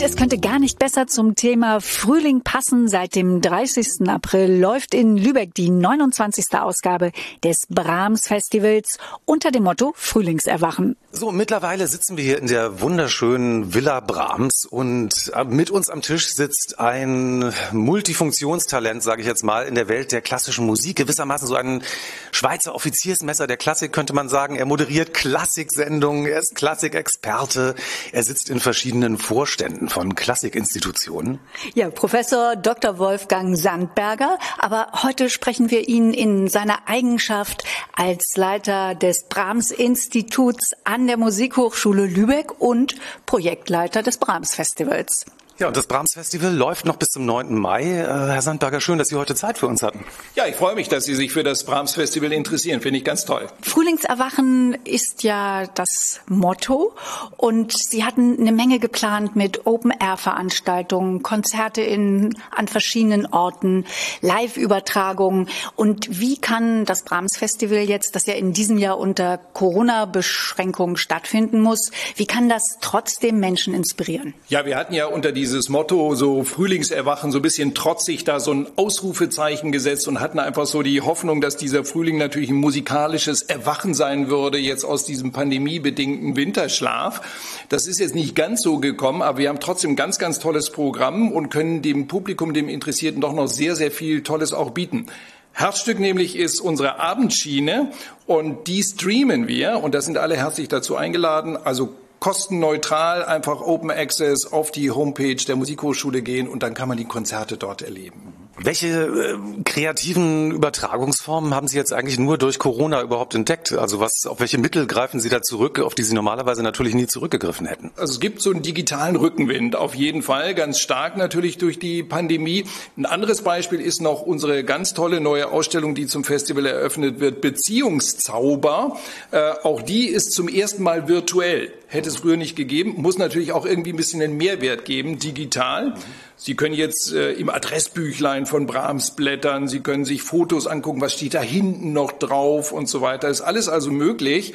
[0.00, 2.88] Und es könnte gar nicht besser zum Thema Frühling passen.
[2.88, 4.08] Seit dem 30.
[4.08, 6.58] April läuft in Lübeck die 29.
[6.58, 7.12] Ausgabe
[7.44, 10.96] des Brahms Festivals unter dem Motto Frühlingserwachen.
[11.12, 16.00] So, mittlerweile sitzen wir hier in der wunderschönen Villa Brahms und äh, mit uns am
[16.00, 20.96] Tisch sitzt ein Multifunktionstalent, sage ich jetzt mal, in der Welt der klassischen Musik.
[20.96, 21.82] Gewissermaßen so ein
[22.30, 24.56] Schweizer Offiziersmesser der Klassik, könnte man sagen.
[24.56, 27.74] Er moderiert Klassiksendungen, er ist Klassikexperte,
[28.12, 31.38] er sitzt in verschiedenen Vorständen von Klassikinstitutionen.
[31.74, 32.98] Ja, Professor Dr.
[32.98, 34.38] Wolfgang Sandberger.
[34.58, 41.16] Aber heute sprechen wir ihn in seiner Eigenschaft als Leiter des Brahms Instituts an der
[41.16, 45.26] Musikhochschule Lübeck und Projektleiter des Brahms Festivals.
[45.60, 47.54] Ja, und das Brahms Festival läuft noch bis zum 9.
[47.54, 47.82] Mai.
[47.82, 50.06] Äh, Herr Sandberger, schön, dass Sie heute Zeit für uns hatten.
[50.34, 52.80] Ja, ich freue mich, dass Sie sich für das Brahms Festival interessieren.
[52.80, 53.46] Finde ich ganz toll.
[53.60, 56.94] Frühlingserwachen ist ja das Motto
[57.36, 63.84] und Sie hatten eine Menge geplant mit Open-Air-Veranstaltungen, Konzerte in, an verschiedenen Orten,
[64.22, 65.50] Live-Übertragungen.
[65.76, 71.60] Und wie kann das Brahms Festival jetzt, das ja in diesem Jahr unter Corona-Beschränkungen stattfinden
[71.60, 74.32] muss, wie kann das trotzdem Menschen inspirieren?
[74.48, 78.52] Ja, wir hatten ja unter dieses Motto so Frühlingserwachen so ein bisschen trotzig da so
[78.52, 83.42] ein Ausrufezeichen gesetzt und hatten einfach so die Hoffnung, dass dieser Frühling natürlich ein musikalisches
[83.42, 87.20] Erwachen sein würde, jetzt aus diesem pandemiebedingten Winterschlaf.
[87.68, 90.70] Das ist jetzt nicht ganz so gekommen, aber wir haben trotzdem ein ganz, ganz tolles
[90.70, 95.06] Programm und können dem Publikum, dem Interessierten doch noch sehr, sehr viel Tolles auch bieten.
[95.52, 97.90] Herzstück nämlich ist unsere Abendschiene
[98.26, 101.56] und die streamen wir und da sind alle herzlich dazu eingeladen.
[101.56, 106.98] Also kostenneutral einfach Open Access auf die Homepage der Musikhochschule gehen und dann kann man
[106.98, 108.34] die Konzerte dort erleben.
[108.62, 113.72] Welche äh, kreativen Übertragungsformen haben Sie jetzt eigentlich nur durch Corona überhaupt entdeckt?
[113.72, 117.06] Also was, auf welche Mittel greifen Sie da zurück, auf die Sie normalerweise natürlich nie
[117.06, 117.90] zurückgegriffen hätten?
[117.96, 122.02] Also es gibt so einen digitalen Rückenwind, auf jeden Fall, ganz stark natürlich durch die
[122.02, 122.64] Pandemie.
[122.98, 127.40] Ein anderes Beispiel ist noch unsere ganz tolle neue Ausstellung, die zum Festival eröffnet wird,
[127.40, 128.98] Beziehungszauber.
[129.30, 131.72] Äh, auch die ist zum ersten Mal virtuell.
[131.92, 135.94] Hätte es früher nicht gegeben, muss natürlich auch irgendwie ein bisschen einen Mehrwert geben, digital.
[136.36, 141.14] Sie können jetzt äh, im Adressbüchlein von Brahms blättern, Sie können sich Fotos angucken, was
[141.14, 143.28] steht da hinten noch drauf und so weiter.
[143.28, 144.54] Ist alles also möglich.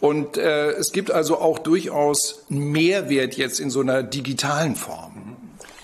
[0.00, 5.36] Und äh, es gibt also auch durchaus einen Mehrwert jetzt in so einer digitalen Form.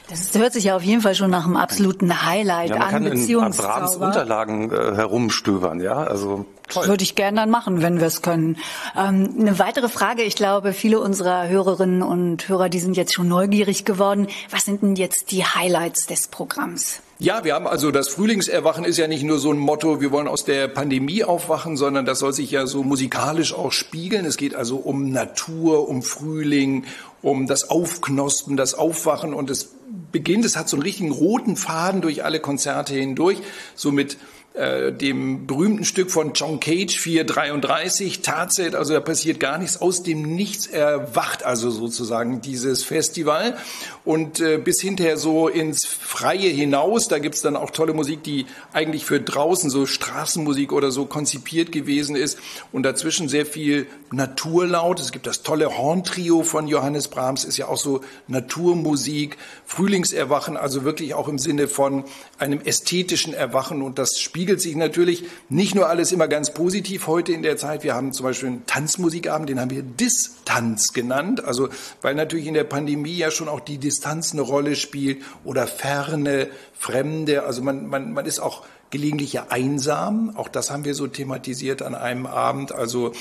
[0.09, 2.91] Das hört sich ja auf jeden Fall schon nach einem absoluten Highlight Ja, man an.
[2.93, 3.97] kann in Brahms.
[3.97, 8.57] Unterlagen äh, herumstöbern, ja, also Das würde ich gerne dann machen, wenn wir es können.
[8.97, 13.29] Ähm, eine weitere Frage, ich glaube, viele unserer Hörerinnen und Hörer, die sind jetzt schon
[13.29, 14.29] neugierig geworden.
[14.51, 17.01] Was sind denn jetzt die Highlights des Programms?
[17.21, 20.27] Ja, wir haben also das Frühlingserwachen ist ja nicht nur so ein Motto, wir wollen
[20.27, 24.25] aus der Pandemie aufwachen, sondern das soll sich ja so musikalisch auch spiegeln.
[24.25, 26.85] Es geht also um Natur, um Frühling,
[27.23, 29.71] um das Aufknospen, das Aufwachen und es
[30.11, 33.39] beginnt, es hat so einen richtigen roten Faden durch alle Konzerte hindurch,
[33.75, 34.17] so mit
[34.55, 40.05] äh, dem berühmten Stück von John Cage 433, Tarzet, also da passiert gar nichts, aus
[40.05, 43.57] dem Nichts erwacht also sozusagen dieses Festival.
[44.05, 48.47] Und äh, bis hinterher so ins Freie hinaus, da gibt's dann auch tolle Musik, die
[48.73, 52.39] eigentlich für draußen, so Straßenmusik oder so konzipiert gewesen ist.
[52.71, 57.67] Und dazwischen sehr viel Naturlaut, es gibt das tolle Horntrio von Johannes Brahms, ist ja
[57.67, 59.37] auch so Naturmusik,
[59.67, 62.05] Frühlingserwachen, also wirklich auch im Sinne von
[62.39, 63.83] einem ästhetischen Erwachen.
[63.83, 67.57] Und das Spiel spiegelt sich natürlich nicht nur alles immer ganz positiv heute in der
[67.57, 67.83] Zeit.
[67.83, 71.43] Wir haben zum Beispiel einen Tanzmusikabend, den haben wir Distanz genannt.
[71.43, 71.71] Also,
[72.03, 76.49] weil natürlich in der Pandemie ja schon auch die Distanz eine Rolle spielt oder Ferne,
[76.75, 77.45] Fremde.
[77.45, 80.37] Also man, man, man ist auch gelegentlich ja einsam.
[80.37, 82.71] Auch das haben wir so thematisiert an einem Abend.
[82.73, 83.13] Also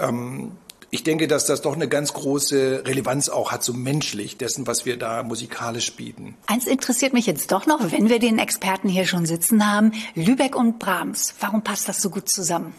[0.00, 0.50] ähm,
[0.94, 4.84] ich denke, dass das doch eine ganz große Relevanz auch hat, so menschlich, dessen, was
[4.84, 6.36] wir da musikalisch bieten.
[6.46, 9.92] Eins interessiert mich jetzt doch noch, wenn wir den Experten hier schon sitzen haben.
[10.14, 11.34] Lübeck und Brahms.
[11.40, 12.74] Warum passt das so gut zusammen?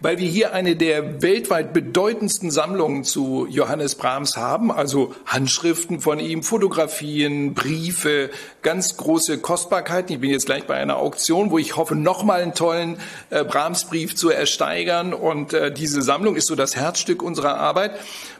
[0.00, 6.20] Weil wir hier eine der weltweit bedeutendsten Sammlungen zu Johannes Brahms haben, also Handschriften von
[6.20, 8.30] ihm, Fotografien, Briefe,
[8.62, 10.12] ganz große Kostbarkeiten.
[10.12, 12.98] Ich bin jetzt gleich bei einer Auktion, wo ich hoffe, nochmal einen tollen
[13.30, 15.12] äh, Brahms-Brief zu ersteigern.
[15.12, 17.92] Und äh, diese Sammlung ist so das Herzstück unserer Arbeit.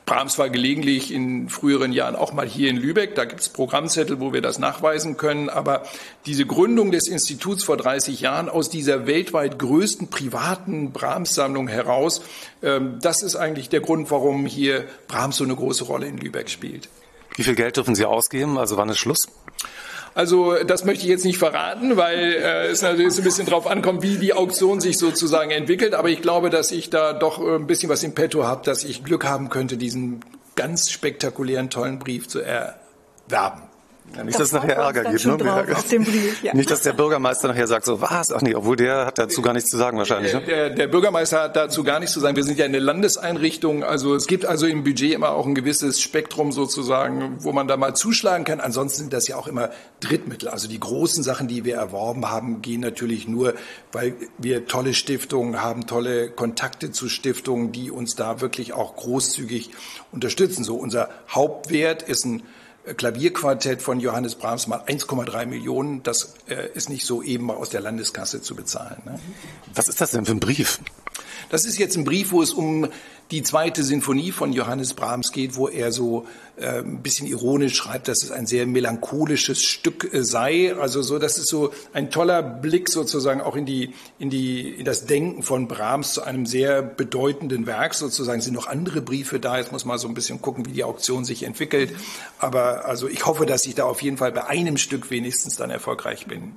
[0.09, 3.15] Brahms war gelegentlich in früheren Jahren auch mal hier in Lübeck.
[3.15, 5.51] Da gibt es Programmzettel, wo wir das nachweisen können.
[5.51, 5.83] Aber
[6.25, 12.23] diese Gründung des Instituts vor 30 Jahren aus dieser weltweit größten privaten Brahms-Sammlung heraus,
[12.63, 16.49] ähm, das ist eigentlich der Grund, warum hier Brahms so eine große Rolle in Lübeck
[16.49, 16.89] spielt.
[17.37, 18.57] Wie viel Geld dürfen Sie ausgeben?
[18.57, 19.29] Also wann ist Schluss?
[20.19, 23.69] Also das möchte ich jetzt nicht verraten, weil äh, es natürlich so ein bisschen drauf
[23.69, 25.95] ankommt, wie die Auktion sich sozusagen entwickelt.
[25.95, 28.83] Aber ich glaube, dass ich da doch äh, ein bisschen was im Petto habe, dass
[28.83, 30.25] ich Glück haben könnte, diesen
[30.57, 33.68] ganz spektakulären, tollen Brief zu erwerben.
[34.17, 35.25] Ja, nicht, dass es nachher Ärger gibt.
[35.25, 35.37] Ne?
[35.37, 36.55] Brief, ja.
[36.55, 38.33] Nicht, dass der Bürgermeister nachher sagt, so was?
[38.33, 40.33] Ach nee, obwohl der hat dazu gar nichts zu sagen wahrscheinlich.
[40.33, 40.43] Ne?
[40.43, 42.37] Der, der, Bürgermeister hat dazu gar nichts zu sagen.
[42.37, 43.85] Wir sind ja eine Landeseinrichtung.
[43.85, 47.77] Also es gibt also im Budget immer auch ein gewisses Spektrum sozusagen, wo man da
[47.77, 48.61] mal zuschlagen kann.
[48.61, 50.49] Ansonsten sind das ja auch immer Drittmittel.
[50.49, 53.55] Also die großen Sachen, die wir erworben haben, gehen natürlich nur,
[53.93, 59.71] weil wir tolle Stiftungen haben, tolle Kontakte zu Stiftungen, die uns da wirklich auch großzügig
[60.13, 60.65] unterstützen.
[60.65, 62.43] So unser Hauptwert ist ein
[62.97, 66.03] Klavierquartett von Johannes Brahms mal 1,3 Millionen.
[66.03, 69.03] Das äh, ist nicht so eben mal aus der Landeskasse zu bezahlen.
[69.05, 69.19] Ne?
[69.75, 70.81] Was ist das denn für ein Brief?
[71.51, 72.89] Das ist jetzt ein Brief, wo es um
[73.31, 78.09] die zweite Sinfonie von Johannes Brahms geht, wo er so äh, ein bisschen ironisch schreibt,
[78.09, 80.75] dass es ein sehr melancholisches Stück äh, sei.
[80.75, 84.85] Also so, das ist so ein toller Blick sozusagen auch in die, in die, in
[84.85, 88.39] das Denken von Brahms zu einem sehr bedeutenden Werk sozusagen.
[88.39, 89.59] Es sind noch andere Briefe da.
[89.59, 91.95] Jetzt muss man so ein bisschen gucken, wie die Auktion sich entwickelt.
[92.39, 95.71] Aber also ich hoffe, dass ich da auf jeden Fall bei einem Stück wenigstens dann
[95.71, 96.53] erfolgreich bin.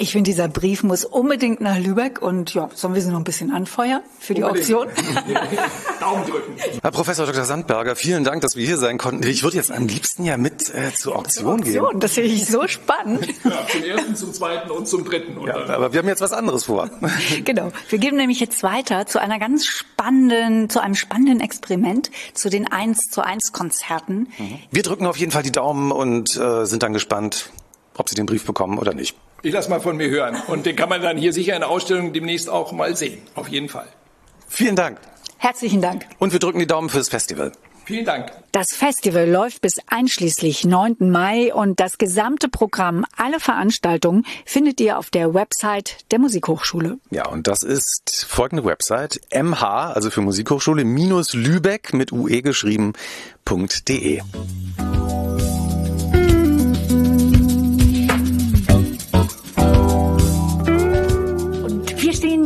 [0.00, 3.24] Ich finde, dieser Brief muss unbedingt nach Lübeck und ja, sollen wir sie noch ein
[3.24, 4.72] bisschen anfeuern für die unbedingt.
[4.72, 4.88] Auktion?
[6.00, 6.54] Daumen drücken.
[6.80, 7.44] Herr Professor Dr.
[7.44, 9.26] Sandberger, vielen Dank, dass wir hier sein konnten.
[9.26, 11.80] Ich würde jetzt am liebsten ja mit äh, zur Auktion, gehen.
[11.80, 13.26] Auktion, das finde ich so spannend.
[13.42, 15.36] Ja, zum ersten, zum zweiten und zum dritten.
[15.36, 16.88] Und ja, aber wir haben jetzt was anderes vor.
[17.44, 17.72] genau.
[17.88, 22.70] Wir geben nämlich jetzt weiter zu einer ganz spannenden, zu einem spannenden Experiment, zu den
[22.70, 24.28] 1 zu 1 Konzerten.
[24.38, 24.58] Mhm.
[24.70, 27.50] Wir drücken auf jeden Fall die Daumen und äh, sind dann gespannt,
[27.96, 29.16] ob Sie den Brief bekommen oder nicht.
[29.42, 30.36] Ich lasse mal von mir hören.
[30.48, 33.22] Und den kann man dann hier sicher in der Ausstellung demnächst auch mal sehen.
[33.34, 33.86] Auf jeden Fall.
[34.48, 34.98] Vielen Dank.
[35.38, 36.06] Herzlichen Dank.
[36.18, 37.52] Und wir drücken die Daumen fürs Festival.
[37.84, 38.32] Vielen Dank.
[38.52, 40.96] Das Festival läuft bis einschließlich 9.
[40.98, 46.98] Mai und das gesamte Programm, alle Veranstaltungen findet ihr auf der Website der Musikhochschule.
[47.10, 54.20] Ja, und das ist folgende Website, mh, also für Musikhochschule, minus Lübeck mit ue geschrieben.de.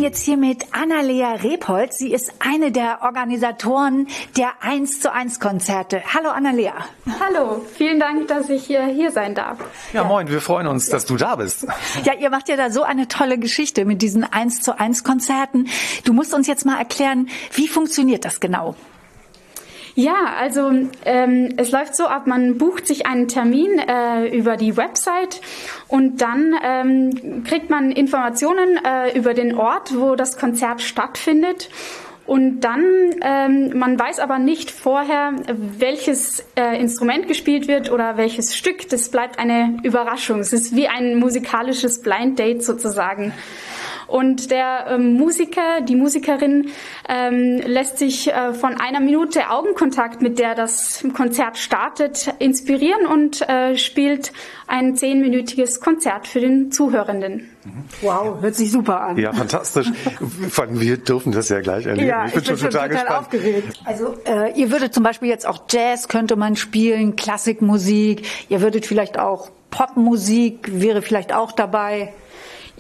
[0.03, 1.97] jetzt hier mit Annalea Repolz.
[1.97, 6.03] Sie ist eine der Organisatoren der 1 zu 1 Konzerte.
[6.13, 6.75] Hallo Annalea.
[7.21, 9.59] Hallo, vielen Dank, dass ich hier, hier sein darf.
[9.93, 11.67] Ja, moin, wir freuen uns, dass du da bist.
[12.03, 15.69] Ja, ihr macht ja da so eine tolle Geschichte mit diesen 1 zu 1 Konzerten.
[16.05, 18.75] Du musst uns jetzt mal erklären, wie funktioniert das genau?
[19.95, 20.71] Ja, also
[21.05, 25.43] ähm, es läuft so ab, man bucht sich einen Termin äh, über die Website
[25.87, 31.69] und dann ähm, kriegt man Informationen äh, über den Ort, wo das Konzert stattfindet.
[32.25, 32.85] Und dann,
[33.21, 35.33] ähm, man weiß aber nicht vorher,
[35.79, 38.89] welches äh, Instrument gespielt wird oder welches Stück.
[38.89, 40.39] Das bleibt eine Überraschung.
[40.39, 43.35] Es ist wie ein musikalisches Blind Date sozusagen.
[44.07, 46.71] Und der ähm, Musiker, die Musikerin
[47.09, 53.49] ähm, lässt sich äh, von einer Minute Augenkontakt, mit der das Konzert startet, inspirieren und
[53.49, 54.33] äh, spielt
[54.67, 57.51] ein zehnminütiges Konzert für den Zuhörenden.
[58.01, 59.19] Wow, hört sich super an.
[59.19, 59.89] Ja, fantastisch.
[60.71, 62.09] Wir dürfen das ja gleich erleben.
[62.09, 63.21] Ja, ich bin, ich bin schon total, total gespannt.
[63.21, 63.81] aufgeregt.
[63.85, 68.27] Also äh, ihr würdet zum Beispiel jetzt auch Jazz könnte man spielen, Klassikmusik.
[68.49, 72.13] Ihr würdet vielleicht auch Popmusik wäre vielleicht auch dabei.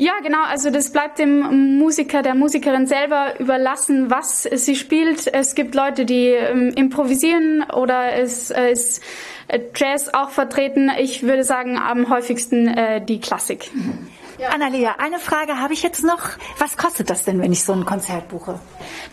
[0.02, 0.42] Ja, genau.
[0.42, 5.32] Also das bleibt dem Musiker, der Musikerin selber überlassen, was sie spielt.
[5.32, 9.00] Es gibt Leute, die ähm, improvisieren oder es ist
[9.46, 10.90] äh, Jazz auch vertreten.
[10.98, 13.70] Ich würde sagen, am häufigsten äh, die Klassik.
[14.42, 14.48] Ja.
[14.48, 16.30] Annalea, eine Frage habe ich jetzt noch.
[16.58, 18.58] Was kostet das denn, wenn ich so ein Konzert buche?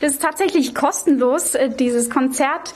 [0.02, 2.74] Das ist tatsächlich kostenlos, äh, dieses Konzert.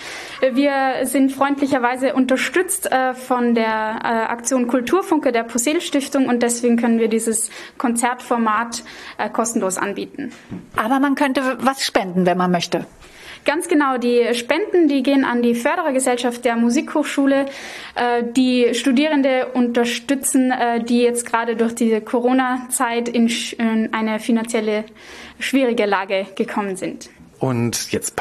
[0.52, 3.66] Wir sind freundlicherweise unterstützt äh, von der
[4.04, 8.84] äh, Aktion Kulturfunke der Posel Stiftung und deswegen können wir dieses Konzertformat
[9.32, 10.32] kostenlos anbieten.
[10.76, 12.86] Aber man könnte was spenden, wenn man möchte.
[13.46, 17.46] Ganz genau, die Spenden, die gehen an die Förderergesellschaft der Musikhochschule,
[17.96, 23.30] äh, die Studierende unterstützen, äh, die jetzt gerade durch diese Corona-Zeit in
[23.92, 24.86] eine finanzielle
[25.40, 27.10] schwierige Lage gekommen sind.
[27.40, 28.14] Und jetzt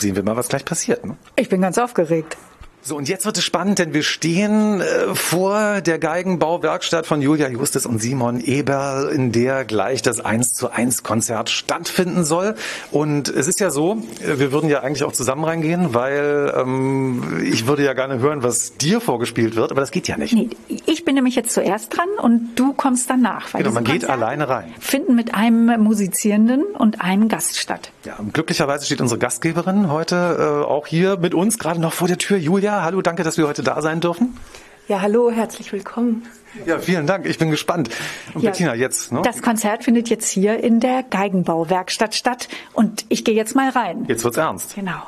[0.00, 1.04] sehen wir mal, was gleich passiert.
[1.04, 1.16] Ne?
[1.36, 2.38] Ich bin ganz aufgeregt.
[2.82, 7.48] So, und jetzt wird es spannend, denn wir stehen äh, vor der Geigenbauwerkstatt von Julia
[7.48, 12.54] Justus und Simon Eberl, in der gleich das 1 zu 1 Konzert stattfinden soll.
[12.90, 17.42] Und es ist ja so, äh, wir würden ja eigentlich auch zusammen reingehen, weil ähm,
[17.44, 20.32] ich würde ja gerne hören, was dir vorgespielt wird, aber das geht ja nicht.
[20.32, 20.48] Nee,
[20.86, 23.52] ich bin nämlich jetzt zuerst dran und du kommst danach.
[23.52, 24.72] Weil genau, man geht alleine rein.
[24.80, 27.92] Finden mit einem Musizierenden und einem Gast statt.
[28.06, 32.16] Ja, glücklicherweise steht unsere Gastgeberin heute äh, auch hier mit uns, gerade noch vor der
[32.16, 32.38] Tür.
[32.38, 34.38] Julia, ja, hallo, danke, dass wir heute da sein dürfen.
[34.86, 36.26] Ja, hallo, herzlich willkommen.
[36.66, 37.26] Ja, vielen Dank.
[37.26, 37.90] Ich bin gespannt.
[38.32, 39.10] Und ja, Bettina, jetzt.
[39.10, 39.22] Ne?
[39.22, 44.04] Das Konzert findet jetzt hier in der Geigenbauwerkstatt statt und ich gehe jetzt mal rein.
[44.06, 44.76] Jetzt wird's ernst.
[44.76, 45.02] Genau.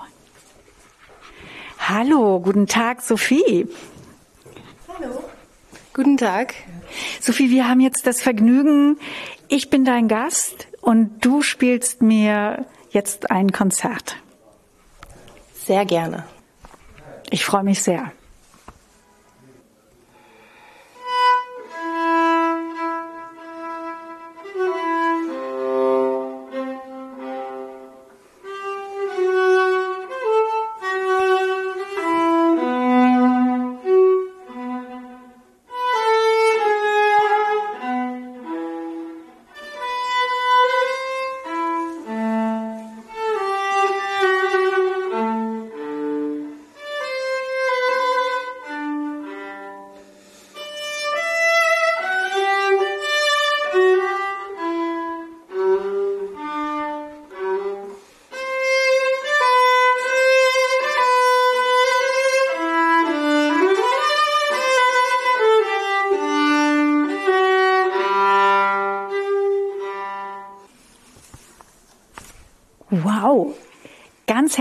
[1.78, 3.68] Hallo, guten Tag, Sophie.
[4.88, 5.22] Hallo.
[5.94, 6.54] Guten Tag.
[7.20, 8.98] Sophie, wir haben jetzt das Vergnügen,
[9.48, 14.16] ich bin dein Gast und du spielst mir jetzt ein Konzert.
[15.54, 16.24] Sehr gerne.
[17.32, 18.12] Ich freue mich sehr.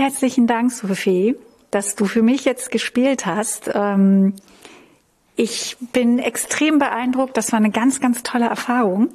[0.02, 1.36] Herzlichen Dank, Sophie,
[1.70, 3.70] dass du für mich jetzt gespielt hast.
[3.72, 4.34] Ähm,
[5.36, 7.36] ich bin extrem beeindruckt.
[7.36, 9.10] Das war eine ganz, ganz tolle Erfahrung,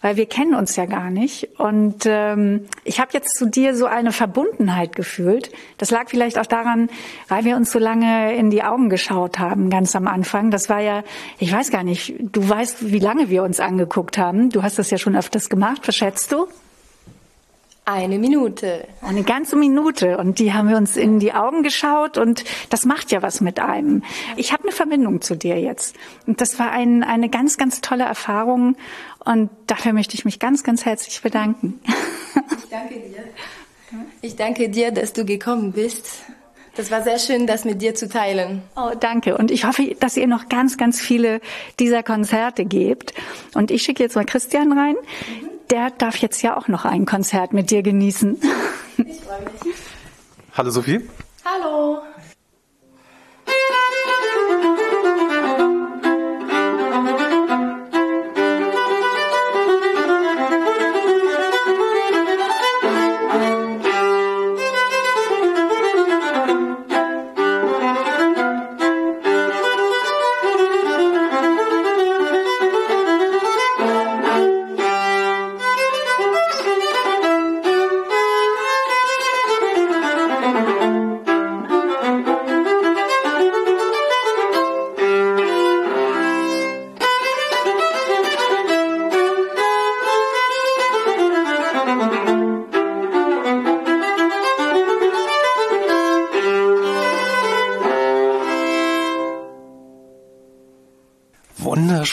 [0.00, 1.60] weil wir kennen uns ja gar nicht.
[1.60, 5.52] Und ähm, ich habe jetzt zu dir so eine Verbundenheit gefühlt.
[5.78, 6.90] Das lag vielleicht auch daran,
[7.28, 10.50] weil wir uns so lange in die Augen geschaut haben, ganz am Anfang.
[10.50, 11.04] Das war ja,
[11.38, 14.50] ich weiß gar nicht, du weißt, wie lange wir uns angeguckt haben.
[14.50, 15.82] Du hast das ja schon öfters gemacht.
[15.86, 16.48] Was schätzt du?
[17.92, 18.88] Eine Minute.
[19.02, 20.16] Eine ganze Minute.
[20.16, 23.60] Und die haben wir uns in die Augen geschaut und das macht ja was mit
[23.60, 24.02] einem.
[24.36, 25.94] Ich habe eine Verbindung zu dir jetzt.
[26.26, 28.76] Und das war ein, eine ganz, ganz tolle Erfahrung.
[29.26, 31.80] Und dafür möchte ich mich ganz, ganz herzlich bedanken.
[32.56, 33.24] Ich danke dir.
[34.22, 36.22] Ich danke dir, dass du gekommen bist.
[36.74, 38.62] Das war sehr schön, das mit dir zu teilen.
[38.74, 39.36] Oh, danke.
[39.36, 41.42] Und ich hoffe, dass ihr noch ganz, ganz viele
[41.78, 43.12] dieser Konzerte gebt.
[43.52, 44.94] Und ich schicke jetzt mal Christian rein.
[44.94, 48.38] Mhm der darf jetzt ja auch noch ein Konzert mit dir genießen.
[48.98, 49.74] Ich freue mich.
[50.52, 51.00] Hallo Sophie.
[51.46, 52.02] Hallo.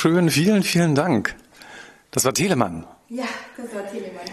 [0.02, 1.36] Wunderschön, vielen, vielen Dank.
[2.12, 2.88] Das war Telemann.
[3.10, 3.26] Ja,
[3.58, 4.24] das war Telemann.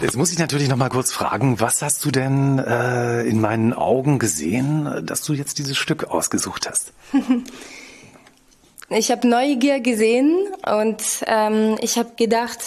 [0.00, 3.74] Jetzt muss ich natürlich noch mal kurz fragen, was hast du denn äh, in meinen
[3.74, 6.92] Augen gesehen, dass du jetzt dieses Stück ausgesucht hast?
[8.90, 12.60] Ich habe Neugier gesehen und ähm, ich habe gedacht,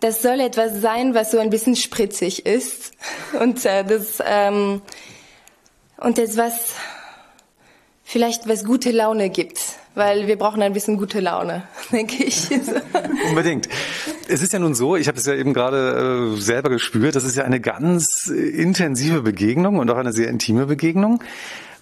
[0.00, 2.90] das soll etwas sein, was so ein bisschen spritzig ist
[3.40, 4.82] und äh, das ähm,
[5.98, 6.74] und etwas
[8.02, 9.60] vielleicht was gute Laune gibt,
[9.96, 12.48] weil wir brauchen ein bisschen gute Laune, denke ich.
[13.28, 13.68] Unbedingt.
[14.28, 17.24] Es ist ja nun so, ich habe es ja eben gerade äh, selber gespürt, das
[17.24, 21.22] ist ja eine ganz intensive Begegnung und auch eine sehr intime Begegnung.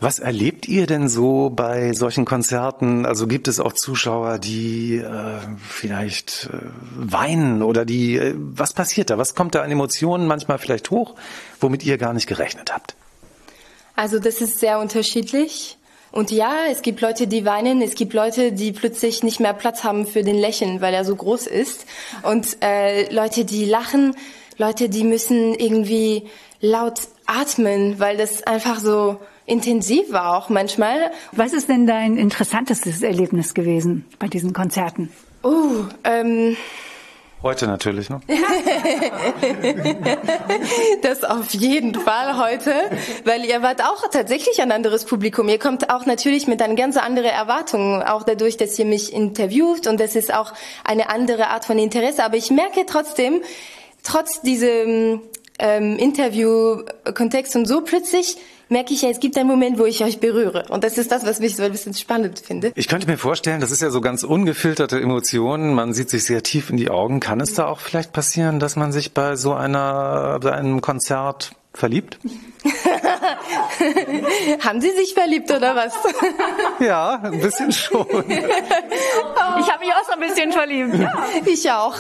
[0.01, 3.07] Was erlebt ihr denn so bei solchen Konzerten?
[3.07, 6.59] Also gibt es auch Zuschauer, die äh, vielleicht äh,
[6.97, 9.19] weinen oder die, äh, was passiert da?
[9.19, 11.15] Was kommt da an Emotionen manchmal vielleicht hoch,
[11.61, 12.95] womit ihr gar nicht gerechnet habt?
[13.97, 15.79] Also das ist sehr unterschiedlich.
[16.15, 19.83] Und ja, es gibt Leute, die weinen, es gibt Leute, die plötzlich nicht mehr Platz
[19.83, 21.87] haben für den Lächeln, weil er so groß ist.
[22.23, 24.15] Und äh, Leute, die lachen,
[24.57, 26.29] Leute, die müssen irgendwie
[26.61, 31.11] laut atmen, weil das einfach so intensiv war auch manchmal.
[31.33, 35.11] Was ist denn dein interessantestes Erlebnis gewesen bei diesen Konzerten?
[35.43, 36.57] Oh, ähm,
[37.45, 38.21] Heute natürlich, ne?
[41.03, 42.73] das auf jeden Fall heute,
[43.25, 45.51] weil ihr wart auch tatsächlich ein anderes Publikum.
[45.51, 49.87] Ihr kommt auch natürlich mit einer ganz anderen Erwartung, auch dadurch, dass ihr mich interviewt
[49.87, 52.25] und das ist auch eine andere Art von Interesse.
[52.25, 53.43] Aber ich merke trotzdem,
[54.03, 55.21] trotz diesem
[55.59, 58.39] ähm, Interview-Kontext und so plötzlich
[58.69, 60.67] merke ich ja, es gibt einen Moment, wo ich euch berühre.
[60.69, 62.73] Und das ist das, was mich so ein bisschen spannend finde.
[62.75, 65.75] Ich könnte mir vorstellen, das ist ja so ganz ungefilterte Emotionen.
[65.75, 67.21] Man sieht sich sehr tief in die Augen.
[67.21, 71.53] Kann es da auch vielleicht passieren, dass man sich bei so einer, bei einem Konzert
[71.75, 72.19] verliebt?
[74.61, 75.93] Haben Sie sich verliebt oder was?
[76.81, 78.07] ja, ein bisschen schon.
[79.61, 80.95] Ich habe mich auch so ein bisschen verliebt.
[80.95, 81.13] Ja.
[81.47, 81.95] Ich auch.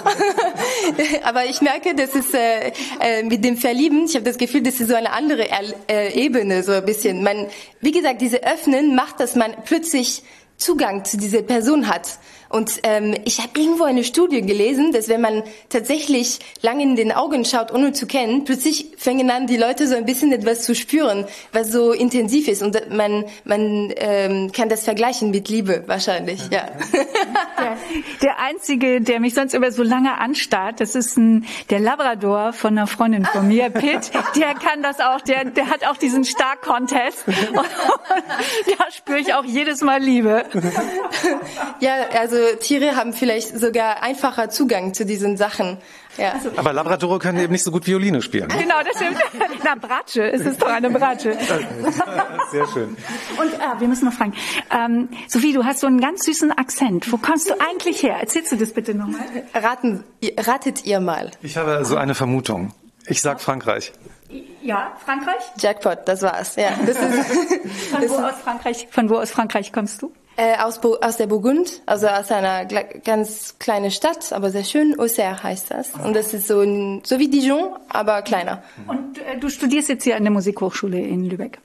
[1.22, 4.80] Aber ich merke, das ist äh, äh, mit dem Verlieben, ich habe das Gefühl, das
[4.80, 5.46] ist so eine andere
[5.88, 7.22] äh, Ebene, so ein bisschen.
[7.22, 7.46] Man,
[7.80, 10.24] wie gesagt, diese Öffnen macht, dass man plötzlich
[10.56, 12.18] Zugang zu dieser Person hat.
[12.54, 17.10] Und ähm, ich habe irgendwo eine Studie gelesen, dass wenn man tatsächlich lange in den
[17.10, 20.76] Augen schaut, ohne zu kennen, plötzlich fangen an, die Leute so ein bisschen etwas zu
[20.76, 22.62] spüren, was so intensiv ist.
[22.62, 26.68] Und man, man ähm, kann das vergleichen mit Liebe wahrscheinlich, ja.
[27.58, 27.76] Der,
[28.22, 32.78] der Einzige, der mich sonst über so lange anstarrt, das ist ein, der Labrador von
[32.78, 34.12] einer Freundin von mir, Pitt.
[34.36, 37.24] Der kann das auch, der, der hat auch diesen Star-Contest.
[38.78, 40.44] Da spüre ich auch jedes Mal Liebe.
[41.80, 45.78] Ja, also Tiere haben vielleicht sogar einfacher Zugang zu diesen Sachen.
[46.16, 46.40] Ja.
[46.56, 48.48] Aber Labradore können eben nicht so gut Violine spielen.
[48.48, 48.58] Ne?
[48.62, 49.18] Genau, das stimmt.
[49.64, 51.32] Na, Bratsche, es ist doch eine Bratsche.
[52.50, 52.96] Sehr schön.
[53.38, 54.34] Und äh, wir müssen noch fragen,
[54.70, 57.10] ähm, Sophie, du hast so einen ganz süßen Akzent.
[57.12, 58.16] Wo kommst du eigentlich her?
[58.20, 59.22] Erzählst du das bitte nochmal?
[59.54, 60.04] Raten,
[60.38, 61.30] ratet ihr mal.
[61.42, 62.72] Ich habe so eine Vermutung.
[63.06, 63.92] Ich sag Frankreich.
[64.62, 65.42] Ja, Frankreich?
[65.58, 66.56] Jackpot, das war's.
[66.56, 68.88] Ja, das ist, Von wo aus Frankreich?
[68.90, 70.12] Von wo aus Frankreich kommst du?
[70.36, 74.98] Äh, aus, Bo aus der Burgund, also aus einer ganz kleinen Stadt, aber sehr schön.
[74.98, 75.90] Auxerre heißt das.
[75.90, 78.62] Und das ist so, ein, so wie Dijon, aber kleiner.
[78.88, 81.60] Und äh, du studierst jetzt hier an der Musikhochschule in Lübeck?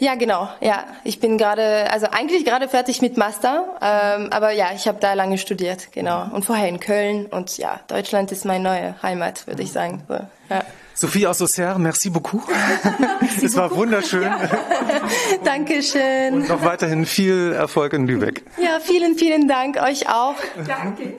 [0.00, 0.48] Ja, genau.
[0.60, 4.98] Ja, ich bin gerade, also eigentlich gerade fertig mit Master, ähm, aber ja, ich habe
[5.00, 6.28] da lange studiert, genau.
[6.32, 10.02] Und vorher in Köln und ja, Deutschland ist meine neue Heimat, würde ich sagen.
[10.08, 10.14] So,
[10.50, 10.64] ja.
[10.98, 12.42] Sophie aus Auxerre, merci beaucoup.
[13.40, 14.22] Es war wunderschön.
[14.22, 14.50] Ja.
[15.44, 16.34] Dankeschön.
[16.34, 18.42] Und noch weiterhin viel Erfolg in Lübeck.
[18.60, 19.80] Ja, vielen, vielen Dank.
[19.80, 20.34] Euch auch.
[20.66, 21.14] Danke.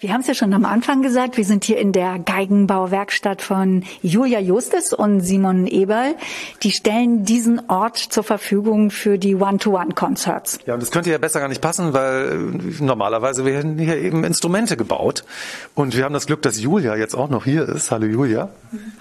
[0.00, 3.84] Wir haben es ja schon am Anfang gesagt, wir sind hier in der Geigenbauwerkstatt von
[4.02, 6.14] Julia Justus und Simon Eberl.
[6.62, 10.60] Die stellen diesen Ort zur Verfügung für die One-to-One-Concerts.
[10.66, 14.24] Ja, und das könnte ja besser gar nicht passen, weil äh, normalerweise werden hier eben
[14.24, 15.24] Instrumente gebaut.
[15.74, 17.90] Und wir haben das Glück, dass Julia jetzt auch noch hier ist.
[17.90, 18.50] Hallo Julia.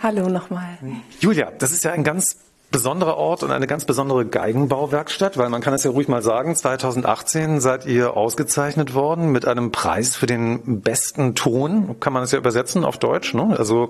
[0.02, 0.78] Hallo nochmal.
[1.20, 2.38] Julia, das ist ja ein ganz
[2.74, 6.56] besonderer Ort und eine ganz besondere Geigenbauwerkstatt, weil man kann es ja ruhig mal sagen,
[6.56, 12.32] 2018 seid ihr ausgezeichnet worden mit einem Preis für den besten Ton, kann man es
[12.32, 13.56] ja übersetzen auf Deutsch, ne?
[13.58, 13.90] also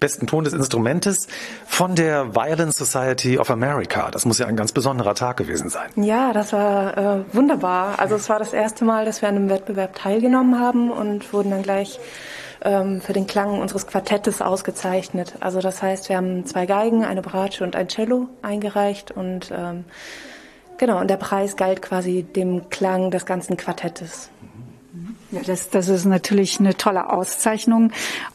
[0.00, 1.28] besten Ton des Instrumentes
[1.66, 4.10] von der Violin Society of America.
[4.10, 5.88] Das muss ja ein ganz besonderer Tag gewesen sein.
[5.94, 8.00] Ja, das war äh, wunderbar.
[8.00, 11.52] Also es war das erste Mal, dass wir an einem Wettbewerb teilgenommen haben und wurden
[11.52, 12.00] dann gleich
[12.62, 15.34] ähm, für den Klang unseres Quartettes ausgezeichnet.
[15.40, 19.84] Also das heißt, wir haben zwei Geigen, eine Bratsche und ein Cello eingereicht und ähm,
[20.78, 24.30] genau, und der Preis galt quasi dem Klang des ganzen Quartettes.
[25.32, 27.92] Ja, das, das ist natürlich eine tolle Auszeichnung.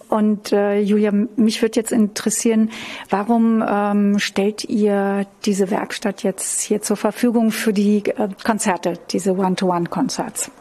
[0.09, 2.69] Und äh, Julia, mich würde jetzt interessieren,
[3.09, 9.37] warum ähm, stellt ihr diese Werkstatt jetzt hier zur Verfügung für die äh, Konzerte, diese
[9.37, 10.51] One-to-One-Konzerts?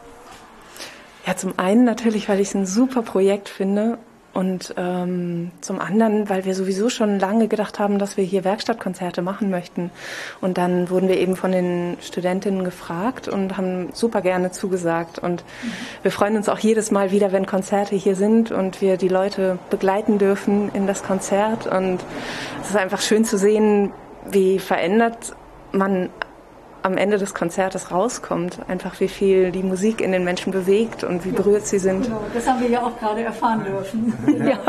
[1.25, 3.97] Ja, zum einen natürlich, weil ich es ein super Projekt finde
[4.33, 9.21] und ähm, zum anderen, weil wir sowieso schon lange gedacht haben, dass wir hier Werkstattkonzerte
[9.21, 9.91] machen möchten.
[10.39, 15.19] Und dann wurden wir eben von den Studentinnen gefragt und haben super gerne zugesagt.
[15.19, 15.71] Und mhm.
[16.03, 19.59] wir freuen uns auch jedes Mal wieder, wenn Konzerte hier sind und wir die Leute
[19.69, 21.67] begleiten dürfen in das Konzert.
[21.67, 21.99] Und
[22.61, 23.91] es ist einfach schön zu sehen,
[24.29, 25.35] wie verändert
[25.73, 26.09] man
[26.83, 28.59] am Ende des Konzertes rauskommt.
[28.67, 32.03] Einfach wie viel die Musik in den Menschen bewegt und wie berührt sie sind.
[32.03, 34.13] Genau, das haben wir ja auch gerade erfahren dürfen.
[34.47, 34.59] ja,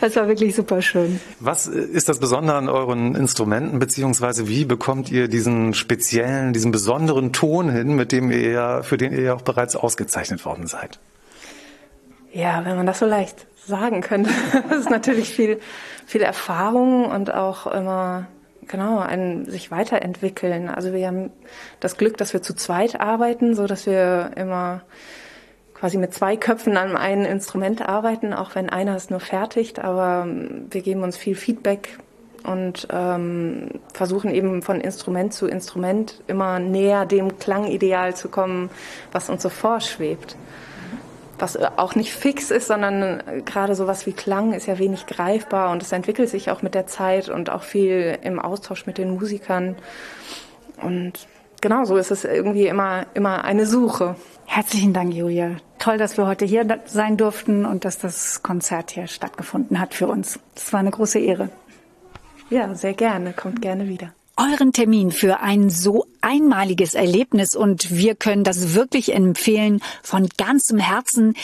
[0.00, 1.20] das war wirklich super schön.
[1.40, 7.32] Was ist das Besondere an euren Instrumenten, beziehungsweise wie bekommt ihr diesen speziellen, diesen besonderen
[7.32, 10.98] Ton hin, mit dem ihr ja, für den ihr ja auch bereits ausgezeichnet worden seid?
[12.32, 14.30] Ja, wenn man das so leicht sagen könnte.
[14.68, 15.60] das ist natürlich viel,
[16.06, 18.26] viel Erfahrung und auch immer
[18.68, 20.68] genau, ein sich weiterentwickeln.
[20.68, 21.30] Also wir haben
[21.80, 24.82] das Glück, dass wir zu zweit arbeiten, so dass wir immer
[25.74, 29.78] quasi mit zwei Köpfen an einem Instrument arbeiten, auch wenn einer es nur fertigt.
[29.80, 31.98] Aber wir geben uns viel Feedback
[32.44, 38.70] und ähm, versuchen eben von Instrument zu Instrument immer näher dem Klangideal zu kommen,
[39.12, 40.36] was uns so vorschwebt
[41.44, 45.82] was auch nicht fix ist, sondern gerade sowas wie Klang ist ja wenig greifbar und
[45.82, 49.76] es entwickelt sich auch mit der Zeit und auch viel im Austausch mit den Musikern.
[50.80, 51.12] Und
[51.60, 54.16] genau so ist es irgendwie immer, immer eine Suche.
[54.46, 55.56] Herzlichen Dank, Julia.
[55.78, 60.06] Toll, dass wir heute hier sein durften und dass das Konzert hier stattgefunden hat für
[60.06, 60.40] uns.
[60.54, 61.50] Das war eine große Ehre.
[62.48, 63.34] Ja, sehr gerne.
[63.34, 69.14] Kommt gerne wieder euren Termin für ein so einmaliges Erlebnis und wir können das wirklich
[69.14, 71.34] empfehlen von ganzem Herzen.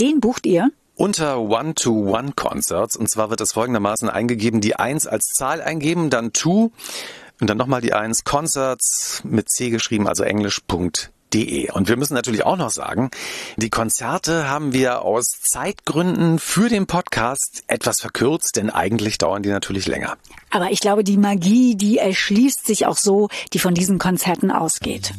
[0.00, 0.70] Den bucht ihr?
[0.96, 2.96] Unter One-to-One-Concerts.
[2.96, 6.72] Und zwar wird es folgendermaßen eingegeben, die Eins als Zahl eingeben, dann Two
[7.40, 11.70] und dann nochmal die Eins, Concerts mit C geschrieben, also englisch.de www.konzerte.de.
[11.72, 13.10] Und wir müssen natürlich auch noch sagen,
[13.56, 19.50] die Konzerte haben wir aus Zeitgründen für den Podcast etwas verkürzt, denn eigentlich dauern die
[19.50, 20.16] natürlich länger.
[20.50, 25.12] Aber ich glaube, die Magie, die erschließt sich auch so, die von diesen Konzerten ausgeht.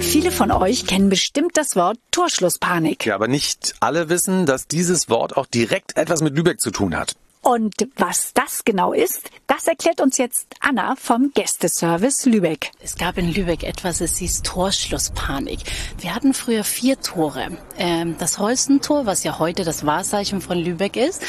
[0.00, 3.04] Viele von euch kennen bestimmt das Wort Torschlusspanik.
[3.04, 6.96] Ja, aber nicht alle wissen, dass dieses Wort auch direkt etwas mit Lübeck zu tun
[6.96, 7.16] hat.
[7.46, 12.72] Und was das genau ist, das erklärt uns jetzt Anna vom Gästeservice Lübeck.
[12.82, 15.60] Es gab in Lübeck etwas, es hieß Torschlusspanik.
[16.00, 17.56] Wir hatten früher vier Tore.
[17.78, 21.22] Ähm, das Holstentor, was ja heute das Wahrzeichen von Lübeck ist.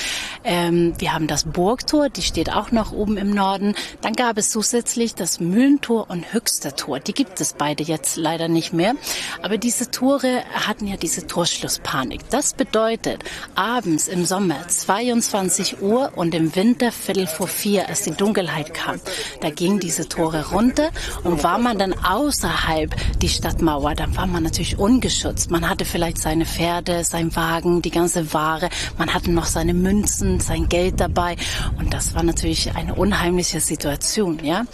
[0.43, 3.75] Ähm, wir haben das Burgtor, die steht auch noch oben im Norden.
[4.01, 6.99] Dann gab es zusätzlich das Mühlentor und Höchstertor.
[6.99, 8.95] Die gibt es beide jetzt leider nicht mehr.
[9.43, 12.27] Aber diese Tore hatten ja diese Torschlusspanik.
[12.31, 18.11] Das bedeutet, abends im Sommer 22 Uhr und im Winter Viertel vor vier, als die
[18.11, 18.99] Dunkelheit kam.
[19.41, 20.89] Da gingen diese Tore runter
[21.23, 25.51] und war man dann außerhalb die Stadtmauer, dann war man natürlich ungeschützt.
[25.51, 30.39] Man hatte vielleicht seine Pferde, sein Wagen, die ganze Ware, man hatte noch seine Münzen,
[30.39, 31.35] sein Geld dabei
[31.77, 34.65] und das war natürlich eine unheimliche Situation, ja.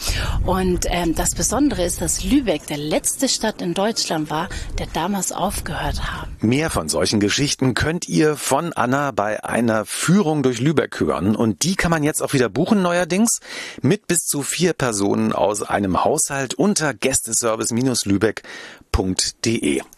[0.45, 5.31] Und ähm, das Besondere ist, dass Lübeck der letzte Stadt in Deutschland war, der damals
[5.31, 6.27] aufgehört hat.
[6.41, 11.35] Mehr von solchen Geschichten könnt ihr von Anna bei einer Führung durch Lübeck hören kann.
[11.35, 13.39] Und die kann man jetzt auch wieder buchen neuerdings
[13.81, 18.43] mit bis zu vier Personen aus einem Haushalt unter gästeservice-lübeck.de.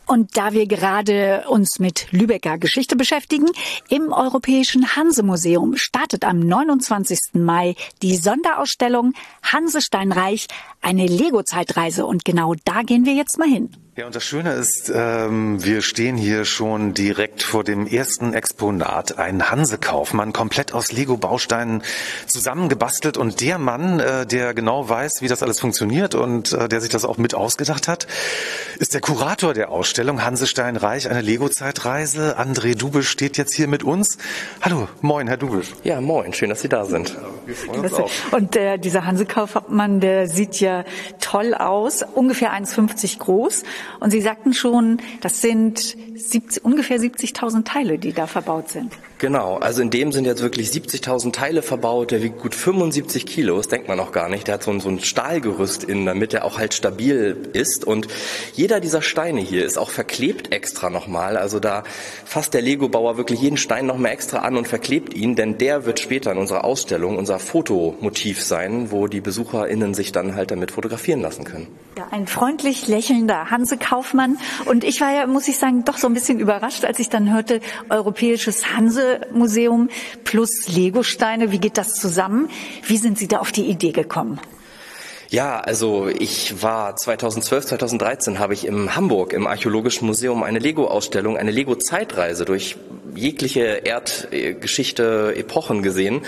[0.08, 3.48] Und da wir gerade uns mit Lübecker Geschichte beschäftigen,
[3.90, 7.20] im Europäischen Hanse-Museum startet am 29.
[7.34, 10.48] Mai die Sonderausstellung Hansesteinreich,
[10.82, 12.06] eine Lego-Zeitreise.
[12.06, 13.70] Und genau da gehen wir jetzt mal hin.
[13.98, 19.18] Ja, und das Schöne ist, ähm, wir stehen hier schon direkt vor dem ersten Exponat.
[19.18, 21.82] Ein Hanse-Kaufmann, komplett aus Lego-Bausteinen
[22.28, 23.16] zusammengebastelt.
[23.16, 26.90] Und der Mann, äh, der genau weiß, wie das alles funktioniert und äh, der sich
[26.90, 28.06] das auch mit ausgedacht hat,
[28.86, 32.38] ist der Kurator der Ausstellung Hansestein Reich, eine Lego-Zeitreise.
[32.38, 34.20] André Dubisch steht jetzt hier mit uns.
[34.62, 35.74] Hallo, moin, Herr Dubisch.
[35.84, 37.18] Ja, moin, schön, dass Sie da sind.
[37.48, 38.12] Wir freuen uns auch.
[38.32, 40.84] Und äh, dieser Hanse-Kaufmann, der sieht ja
[41.20, 43.64] toll aus, ungefähr 1,50 groß.
[44.02, 45.80] Und Sie sagten schon, das sind
[46.16, 48.94] 70, ungefähr 70.000 Teile, die da verbaut sind.
[49.18, 53.56] Genau, also in dem sind jetzt wirklich 70.000 Teile verbaut, der wiegt gut 75 Kilo,
[53.56, 54.48] das denkt man auch gar nicht.
[54.48, 57.86] Der hat so ein, so ein Stahlgerüst innen, damit er auch halt stabil ist.
[57.86, 58.08] Und
[58.54, 61.38] jeder dieser Steine hier ist auch verklebt extra nochmal.
[61.38, 61.84] Also da
[62.26, 66.02] fasst der Lego-Bauer wirklich jeden Stein nochmal extra an und verklebt ihn, denn der wird
[66.02, 71.22] später in unserer Ausstellung unser Fotomotiv sein, wo die BesucherInnen sich dann halt damit fotografieren
[71.22, 71.68] lassen können.
[71.98, 74.38] Ja, ein freundlich lächelnder Hanse Kaufmann.
[74.66, 77.34] Und ich war ja, muss ich sagen, doch so ein bisschen überrascht, als ich dann
[77.34, 78.76] hörte, europäisches
[79.16, 79.90] Hanse-Museum
[80.24, 81.52] plus Legosteine.
[81.52, 82.50] Wie geht das zusammen?
[82.86, 84.40] Wie sind Sie da auf die Idee gekommen?
[85.30, 91.36] Ja, also ich war 2012, 2013 habe ich im Hamburg im Archäologischen Museum eine Lego-Ausstellung,
[91.36, 92.78] eine Lego-Zeitreise durch
[93.14, 96.22] jegliche Erdgeschichte, Epochen gesehen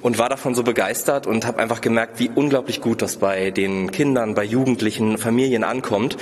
[0.00, 3.90] und war davon so begeistert und habe einfach gemerkt, wie unglaublich gut das bei den
[3.90, 6.16] Kindern, bei Jugendlichen, Familien ankommt.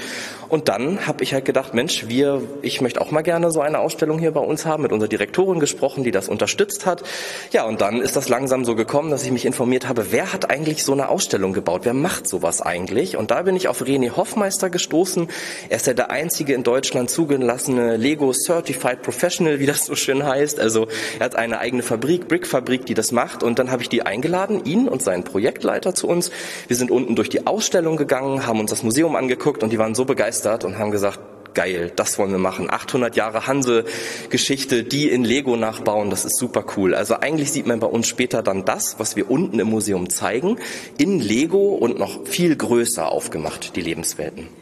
[0.51, 3.79] Und dann habe ich halt gedacht, Mensch, wir, ich möchte auch mal gerne so eine
[3.79, 7.05] Ausstellung hier bei uns haben, mit unserer Direktorin gesprochen, die das unterstützt hat.
[7.53, 10.51] Ja, und dann ist das langsam so gekommen, dass ich mich informiert habe, wer hat
[10.51, 11.83] eigentlich so eine Ausstellung gebaut?
[11.85, 13.17] Wer macht sowas eigentlich?
[13.17, 15.29] Und da bin ich auf René Hoffmeister gestoßen.
[15.69, 20.25] Er ist ja der einzige in Deutschland zugelassene Lego Certified Professional, wie das so schön
[20.25, 20.59] heißt.
[20.59, 20.89] Also
[21.19, 23.43] er hat eine eigene Fabrik, Brickfabrik, die das macht.
[23.43, 26.31] Und dann habe ich die eingeladen, ihn und seinen Projektleiter zu uns.
[26.69, 29.95] Wir sind unten durch die Ausstellung gegangen, haben uns das Museum angeguckt und die waren
[29.95, 31.21] so begeistert und haben gesagt,
[31.55, 32.71] geil, das wollen wir machen.
[32.71, 36.95] 800 Jahre Hanse-Geschichte, die in Lego nachbauen, das ist super cool.
[36.95, 40.59] Also eigentlich sieht man bei uns später dann das, was wir unten im Museum zeigen,
[40.99, 44.60] in Lego und noch viel größer aufgemacht, die Lebenswelten.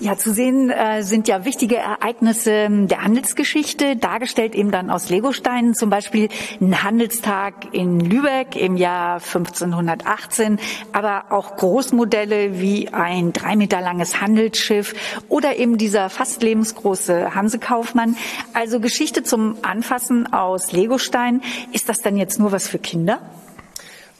[0.00, 5.74] Ja, zu sehen äh, sind ja wichtige Ereignisse der Handelsgeschichte, dargestellt eben dann aus Legosteinen,
[5.74, 6.28] zum Beispiel
[6.60, 10.60] ein Handelstag in Lübeck im Jahr 1518,
[10.92, 14.94] aber auch Großmodelle wie ein drei Meter langes Handelsschiff
[15.28, 18.16] oder eben dieser fast lebensgroße Hansekaufmann.
[18.54, 21.42] Also Geschichte zum Anfassen aus Legosteinen.
[21.72, 23.18] Ist das dann jetzt nur was für Kinder?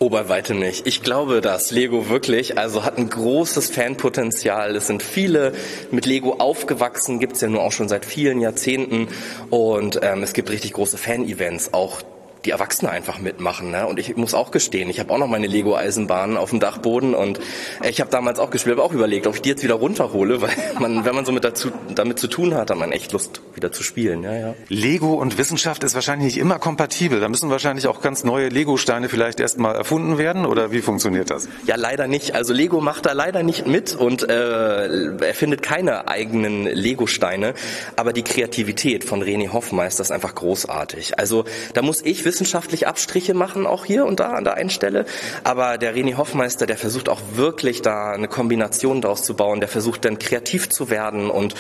[0.01, 0.87] Oh, bei weitem nicht.
[0.87, 4.77] Ich glaube, dass Lego wirklich, also hat ein großes Fanpotenzial.
[4.77, 5.53] Es sind viele
[5.91, 9.09] mit Lego aufgewachsen, gibt's ja nur auch schon seit vielen Jahrzehnten.
[9.51, 12.03] Und ähm, es gibt richtig große Fan-Events, auch
[12.45, 13.71] die Erwachsenen einfach mitmachen.
[13.71, 13.87] Ne?
[13.87, 17.41] Und ich muss auch gestehen, ich habe auch noch meine Lego-Eisenbahn auf dem Dachboden und
[17.83, 20.51] ich habe damals auch gespielt, aber auch überlegt, ob ich die jetzt wieder runterhole, weil
[20.79, 23.73] man, wenn man so mit dazu, damit zu tun hat, hat man echt Lust, wieder
[23.73, 24.23] zu spielen.
[24.23, 24.55] Ja, ja.
[24.69, 27.21] Lego und Wissenschaft ist wahrscheinlich nicht immer kompatibel.
[27.21, 31.49] Da müssen wahrscheinlich auch ganz neue Lego-Steine vielleicht erstmal erfunden werden oder wie funktioniert das?
[31.67, 32.35] Ja, leider nicht.
[32.35, 37.55] Also Lego macht da leider nicht mit und äh, erfindet keine eigenen Lego-Steine,
[37.97, 41.19] aber die Kreativität von René Hoffmeister ist einfach großartig.
[41.19, 45.07] Also da muss ich wissenschaftlich Abstriche machen, auch hier und da an der einen Stelle.
[45.45, 49.61] Aber der René Hoffmeister, der versucht auch wirklich da eine Kombination daraus zu bauen.
[49.61, 51.31] Der versucht dann kreativ zu werden.
[51.31, 51.55] Und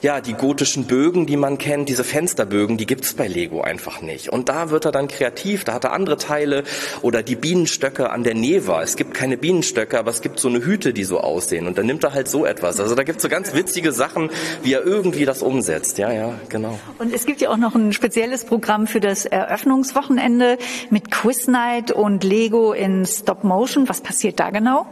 [0.00, 4.28] ja, die gotischen Bögen, die man kennt, diese Fensterbögen, die gibt's bei Lego einfach nicht.
[4.28, 6.62] Und da wird er dann kreativ, da hat er andere Teile.
[7.02, 8.80] Oder die Bienenstöcke an der Neva.
[8.80, 11.66] Es gibt keine Bienenstöcke, aber es gibt so eine Hüte, die so aussehen.
[11.66, 12.78] Und dann nimmt er halt so etwas.
[12.78, 14.30] Also da gibt's so ganz witzige Sachen,
[14.62, 15.98] wie er irgendwie das umsetzt.
[15.98, 16.78] Ja, ja, genau.
[16.98, 20.11] Und es gibt ja auch noch ein spezielles Programm für das Eröffnungswochenende.
[20.12, 20.58] Wochenende
[20.90, 23.88] mit Quiz Night und Lego in Stop Motion.
[23.88, 24.84] Was passiert da genau?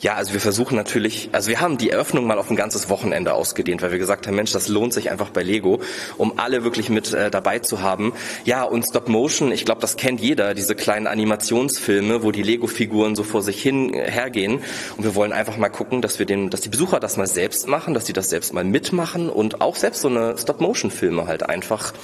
[0.00, 3.32] Ja, also wir versuchen natürlich, also wir haben die Eröffnung mal auf ein ganzes Wochenende
[3.34, 5.80] ausgedehnt, weil wir gesagt haben, Mensch, das lohnt sich einfach bei Lego,
[6.16, 8.12] um alle wirklich mit äh, dabei zu haben.
[8.44, 13.16] Ja, und Stop Motion, ich glaube, das kennt jeder, diese kleinen Animationsfilme, wo die Lego-Figuren
[13.16, 14.60] so vor sich hin äh, hergehen.
[14.96, 17.66] Und wir wollen einfach mal gucken, dass wir den, dass die Besucher das mal selbst
[17.66, 21.26] machen, dass sie das selbst mal mitmachen und auch selbst so eine Stop Motion Filme
[21.26, 21.94] halt einfach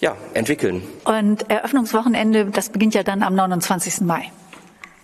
[0.00, 0.82] ja, entwickeln.
[1.04, 4.02] Und Eröffnungswochenende, das beginnt ja dann am 29.
[4.02, 4.30] Mai.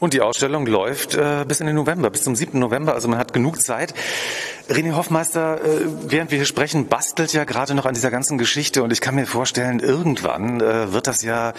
[0.01, 2.59] Und die Ausstellung läuft äh, bis in den November, bis zum 7.
[2.59, 3.93] November, also man hat genug Zeit.
[4.71, 8.85] René Hoffmeister, äh, während wir hier sprechen, bastelt ja gerade noch an dieser ganzen Geschichte
[8.85, 11.55] und ich kann mir vorstellen, irgendwann äh, wird das ja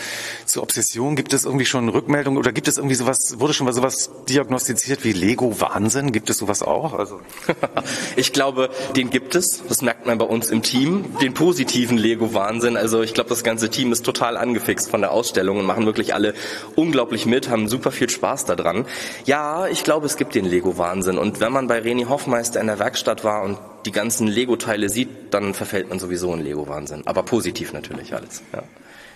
[0.46, 1.18] zur Obsession.
[1.18, 5.04] Gibt es irgendwie schon Rückmeldungen oder gibt es irgendwie sowas, wurde schon mal sowas diagnostiziert
[5.04, 6.14] wie Lego-Wahnsinn?
[6.14, 6.94] Gibt es sowas auch?
[6.94, 7.20] Also
[8.16, 9.62] ich glaube, den gibt es.
[9.68, 12.78] Das merkt man bei uns im Team, den positiven Lego-Wahnsinn.
[12.78, 16.14] Also ich glaube, das ganze Team ist total angefixt von der Ausstellung und machen wirklich
[16.14, 16.34] alle
[16.78, 18.86] unglaublich mit, haben super viel Spaß daran.
[19.26, 21.18] Ja, ich glaube, es gibt den Lego-Wahnsinn.
[21.18, 25.10] Und wenn man bei Reni Hoffmeister in der Werkstatt war und die ganzen Lego-Teile sieht,
[25.34, 27.04] dann verfällt man sowieso in Lego-Wahnsinn.
[27.06, 28.44] Aber positiv natürlich alles.
[28.54, 28.64] Ja.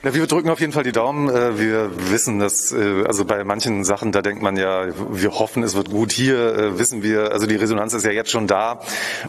[0.05, 1.29] Ja, wir drücken auf jeden Fall die Daumen.
[1.29, 5.63] Äh, wir wissen, dass äh, also bei manchen Sachen, da denkt man ja, wir hoffen,
[5.63, 6.11] es wird gut.
[6.11, 8.81] Hier äh, wissen wir, also die Resonanz ist ja jetzt schon da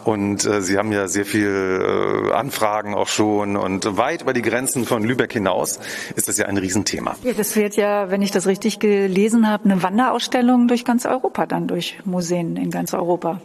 [0.04, 5.02] und Sie haben ja sehr viel Anfragen auch schon und weit über die Grenzen von
[5.02, 5.78] Lübeck hinaus
[6.14, 7.16] ist das ja ein Riesenthema.
[7.22, 11.46] Ja, das wird ja, wenn ich das richtig gelesen habe, eine Wanderausstellung durch ganz Europa,
[11.46, 13.40] dann durch Museen in ganz Europa.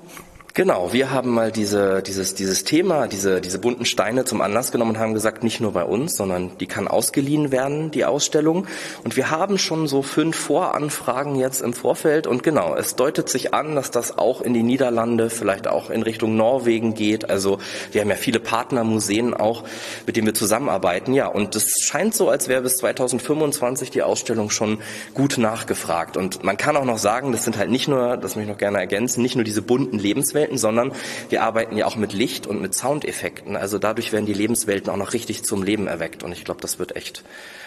[0.53, 4.91] Genau, wir haben mal diese, dieses, dieses Thema, diese, diese bunten Steine zum Anlass genommen
[4.91, 8.67] und haben gesagt, nicht nur bei uns, sondern die kann ausgeliehen werden, die Ausstellung.
[9.05, 12.27] Und wir haben schon so fünf Voranfragen jetzt im Vorfeld.
[12.27, 16.03] Und genau, es deutet sich an, dass das auch in die Niederlande, vielleicht auch in
[16.03, 17.29] Richtung Norwegen geht.
[17.29, 17.59] Also
[17.93, 19.63] wir haben ja viele Partnermuseen auch,
[20.05, 21.13] mit denen wir zusammenarbeiten.
[21.13, 24.79] Ja, und es scheint so, als wäre bis 2025 die Ausstellung schon
[25.13, 26.17] gut nachgefragt.
[26.17, 28.59] Und man kann auch noch sagen, das sind halt nicht nur, das möchte ich noch
[28.59, 30.91] gerne ergänzen, nicht nur diese bunten Lebenswelten, Lebenswelten, sondern
[31.29, 33.55] wir arbeiten ja auch mit Licht und mit Soundeffekten.
[33.55, 36.23] Also dadurch werden die Lebenswelten auch noch richtig zum Leben erweckt.
[36.23, 37.23] Und ich glaube, das wird echt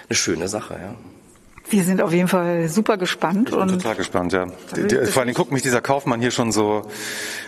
[0.09, 0.75] eine schöne Sache.
[0.75, 0.95] Ja.
[1.71, 3.49] Wir sind auf jeden Fall super gespannt.
[3.51, 4.47] Ich bin total gespannt, ja.
[5.07, 6.83] Vor allem guckt mich dieser Kaufmann hier schon so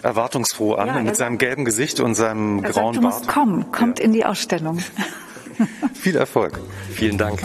[0.02, 3.14] erwartungsfroh an ja, mit seinem gelben Gesicht und seinem grauen sagt, du Bart.
[3.14, 4.06] Musst kommen, kommt ja.
[4.06, 4.78] in die Ausstellung.
[5.94, 6.58] Viel Erfolg.
[6.94, 7.42] Vielen Dank.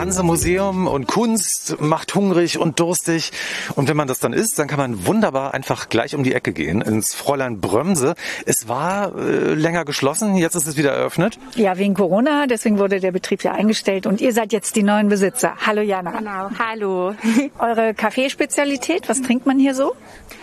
[0.00, 3.32] Hanse-Museum und Kunst macht hungrig und durstig.
[3.76, 6.54] Und wenn man das dann isst, dann kann man wunderbar einfach gleich um die Ecke
[6.54, 8.14] gehen ins Fräulein Brömse.
[8.46, 11.38] Es war äh, länger geschlossen, jetzt ist es wieder eröffnet.
[11.54, 15.10] Ja, wegen Corona, deswegen wurde der Betrieb ja eingestellt und ihr seid jetzt die neuen
[15.10, 15.52] Besitzer.
[15.66, 16.12] Hallo Jana.
[16.12, 17.14] Genau, hallo.
[17.58, 19.92] Eure Kaffeespezialität, was trinkt man hier so?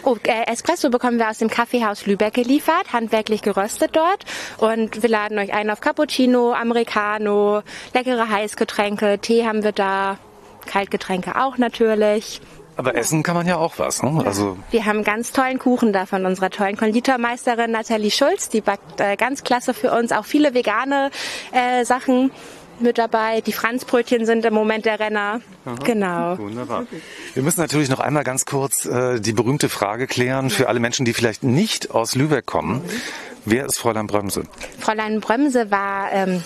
[0.04, 4.24] Oh, äh, Espresso bekommen wir aus dem Kaffeehaus Lübeck geliefert, handwerklich geröstet dort.
[4.60, 7.64] Und wir laden euch ein auf Cappuccino, Americano,
[7.96, 10.18] leckere Heißgetränke, Tee haben wir da,
[10.68, 12.42] Kaltgetränke auch natürlich.
[12.76, 14.22] Aber essen kann man ja auch was, ne?
[14.24, 18.50] Also wir haben ganz tollen Kuchen da von unserer tollen Konditormeisterin Nathalie Schulz.
[18.50, 21.10] Die backt äh, ganz klasse für uns auch viele vegane
[21.52, 22.30] äh, Sachen
[22.80, 23.42] mit dabei.
[23.42, 25.42] Die Franzbrötchen sind im Moment der Renner.
[25.66, 26.38] Aha, genau.
[26.38, 26.86] Wunderbar.
[27.34, 31.04] Wir müssen natürlich noch einmal ganz kurz äh, die berühmte Frage klären für alle Menschen,
[31.04, 32.84] die vielleicht nicht aus Lübeck kommen.
[33.46, 34.44] Wer ist Fräulein Brömse?
[34.78, 36.44] Fräulein Brömse war ähm,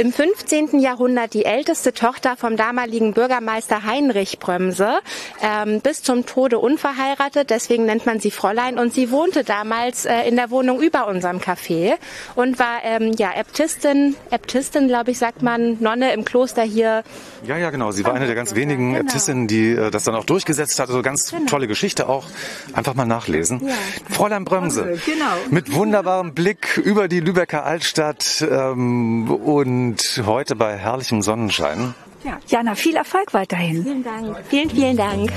[0.00, 0.80] im 15.
[0.80, 5.00] Jahrhundert die älteste Tochter vom damaligen Bürgermeister Heinrich Brömse,
[5.42, 10.22] ähm, bis zum Tode unverheiratet, deswegen nennt man sie Fräulein und sie wohnte damals äh,
[10.22, 11.96] in der Wohnung über unserem Café
[12.34, 17.02] und war ähm, ja Äbtistin, Äbtistin glaube ich sagt man, Nonne im Kloster hier.
[17.46, 19.04] Ja, ja, genau, sie war eine der ganz wenigen genau.
[19.04, 21.44] Äbtistinnen, die äh, das dann auch durchgesetzt hat, also ganz genau.
[21.44, 22.26] tolle Geschichte auch,
[22.72, 23.68] einfach mal nachlesen.
[23.68, 23.74] Ja.
[24.08, 25.26] Fräulein Brömse, genau.
[25.50, 31.94] mit wunderbarem Blick über die Lübecker Altstadt ähm, und und heute bei herrlichem Sonnenschein.
[32.22, 32.38] Ja.
[32.46, 33.82] Jana, viel Erfolg weiterhin.
[33.82, 34.36] Vielen Dank.
[34.48, 35.32] Vielen, vielen Dank.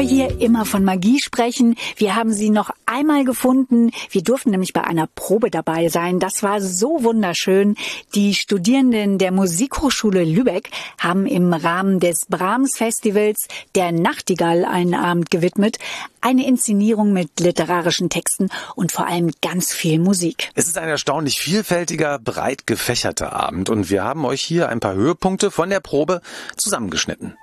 [0.00, 3.90] Wir hier immer von Magie sprechen, wir haben sie noch einmal gefunden.
[4.10, 6.18] Wir durften nämlich bei einer Probe dabei sein.
[6.18, 7.76] Das war so wunderschön.
[8.14, 15.30] Die Studierenden der Musikhochschule Lübeck haben im Rahmen des Brahms Festivals der Nachtigall einen Abend
[15.30, 15.76] gewidmet.
[16.22, 20.50] Eine Inszenierung mit literarischen Texten und vor allem ganz viel Musik.
[20.54, 24.94] Es ist ein erstaunlich vielfältiger, breit gefächerter Abend und wir haben euch hier ein paar
[24.94, 26.22] Höhepunkte von der Probe
[26.56, 27.36] zusammengeschnitten.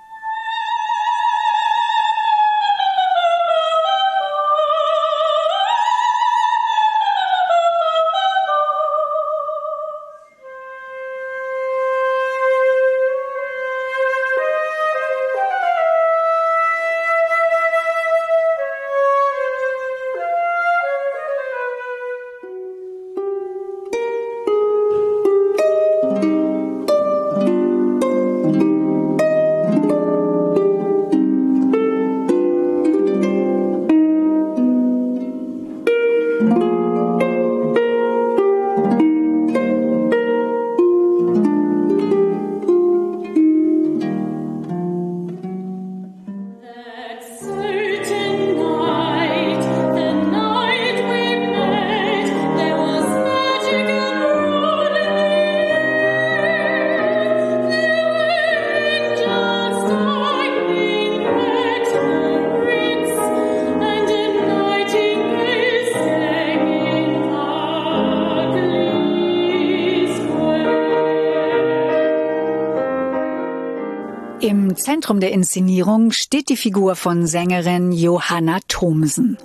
[74.88, 79.36] Zentrum der Inszenierung steht die Figur von Sängerin Johanna Thomsen.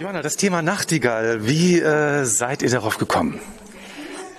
[0.00, 3.38] Johanna, das Thema Nachtigall, wie äh, seid ihr darauf gekommen?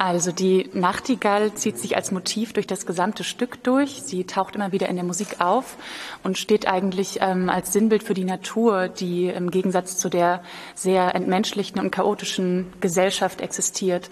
[0.10, 4.02] Also die Nachtigall zieht sich als Motiv durch das gesamte Stück durch.
[4.02, 5.78] Sie taucht immer wieder in der Musik auf
[6.24, 10.42] und steht eigentlich ähm, als Sinnbild für die Natur, die im Gegensatz zu der
[10.74, 14.10] sehr entmenschlichten und chaotischen Gesellschaft existiert.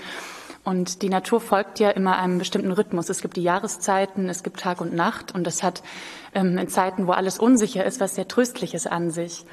[0.63, 3.09] Und die Natur folgt ja immer einem bestimmten Rhythmus.
[3.09, 5.81] Es gibt die Jahreszeiten, es gibt Tag und Nacht und das hat
[6.35, 9.45] ähm, in Zeiten, wo alles unsicher ist, was sehr Tröstliches an sich.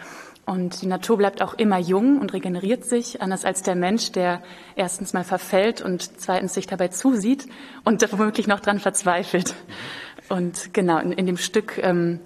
[0.46, 4.42] Und die Natur bleibt auch immer jung und regeneriert sich, anders als der Mensch, der
[4.76, 7.46] erstens mal verfällt und zweitens sich dabei zusieht
[7.84, 9.54] und womöglich noch dran verzweifelt.
[10.28, 12.20] Und genau, in, in dem Stück ähm,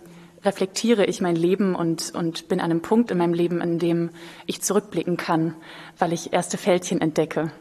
[0.44, 4.10] reflektiere ich mein Leben und, und bin an einem Punkt in meinem Leben, in dem
[4.46, 5.54] ich zurückblicken kann,
[5.98, 7.52] weil ich erste Fältchen entdecke.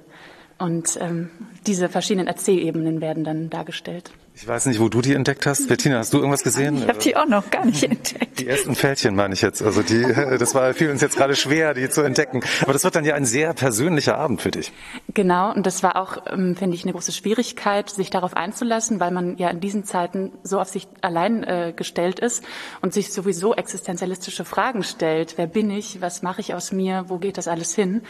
[0.57, 1.29] Und ähm,
[1.67, 4.11] diese verschiedenen Erzählebenen werden dann dargestellt.
[4.39, 5.67] Ich weiß nicht, wo du die entdeckt hast.
[5.67, 6.77] Bettina, hast du irgendwas gesehen?
[6.77, 8.37] Ich habe die auch noch gar nicht entdeckt.
[8.37, 9.63] Die ersten Fältchen meine ich jetzt.
[9.63, 10.03] Also die,
[10.37, 12.43] das war fiel uns jetzt gerade schwer, die zu entdecken.
[12.61, 14.71] Aber das wird dann ja ein sehr persönlicher Abend für dich.
[15.11, 19.09] Genau, und das war auch, ähm, finde ich, eine große Schwierigkeit, sich darauf einzulassen, weil
[19.09, 22.43] man ja in diesen Zeiten so auf sich allein äh, gestellt ist
[22.81, 25.33] und sich sowieso existenzialistische Fragen stellt.
[25.37, 25.99] Wer bin ich?
[25.99, 27.05] Was mache ich aus mir?
[27.07, 28.03] Wo geht das alles hin?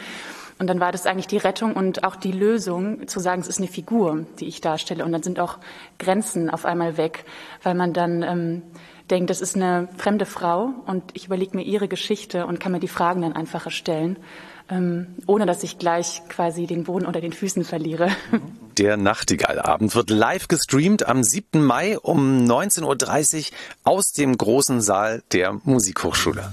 [0.58, 3.58] Und dann war das eigentlich die Rettung und auch die Lösung, zu sagen, es ist
[3.58, 5.04] eine Figur, die ich darstelle.
[5.04, 5.58] Und dann sind auch
[5.98, 7.24] Grenzen auf einmal weg,
[7.62, 8.62] weil man dann ähm,
[9.10, 12.80] denkt, das ist eine fremde Frau und ich überlege mir ihre Geschichte und kann mir
[12.80, 14.18] die Fragen dann einfacher stellen,
[14.70, 18.10] ähm, ohne dass ich gleich quasi den Boden unter den Füßen verliere.
[18.78, 21.64] Der Nachtigallabend wird live gestreamt am 7.
[21.64, 26.52] Mai um 19.30 Uhr aus dem großen Saal der Musikhochschule.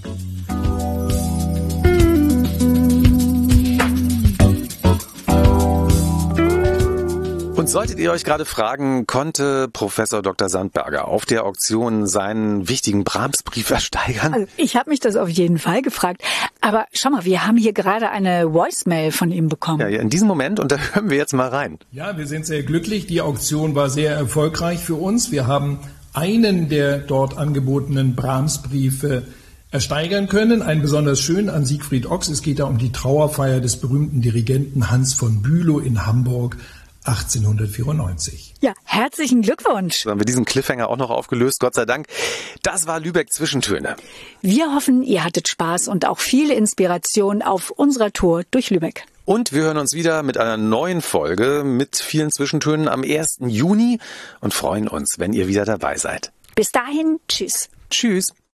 [7.66, 10.49] Und solltet ihr euch gerade fragen, konnte Professor Dr.
[10.49, 14.36] Sandberger auf der Auktion seinen wichtigen Brahms-Brief ersteigern?
[14.36, 16.22] Also ich habe mich das auf jeden Fall gefragt.
[16.61, 19.80] Aber schau mal, wir haben hier gerade eine Voicemail von ihm bekommen.
[19.80, 21.80] Ja, ja, in diesem Moment, und da hören wir jetzt mal rein.
[21.91, 23.07] Ja, wir sind sehr glücklich.
[23.07, 25.32] Die Auktion war sehr erfolgreich für uns.
[25.32, 25.80] Wir haben
[26.13, 29.24] einen der dort angebotenen Brahms-Briefe
[29.72, 30.61] ersteigern können.
[30.61, 32.30] Ein besonders schön an Siegfried Ochs.
[32.30, 36.57] Es geht da um die Trauerfeier des berühmten Dirigenten Hans von Bülow in Hamburg
[37.05, 38.55] 1894.
[38.61, 40.03] Ja, herzlichen Glückwunsch.
[40.03, 42.07] So haben wir diesen Cliffhanger auch noch aufgelöst, Gott sei Dank.
[42.63, 43.95] Das war Lübeck Zwischentöne.
[44.41, 49.05] Wir hoffen, ihr hattet Spaß und auch viel Inspiration auf unserer Tour durch Lübeck.
[49.25, 53.37] Und wir hören uns wieder mit einer neuen Folge mit vielen Zwischentönen am 1.
[53.47, 53.99] Juni
[54.39, 56.31] und freuen uns, wenn ihr wieder dabei seid.
[56.53, 57.69] Bis dahin, tschüss.
[57.89, 58.35] Tschüss.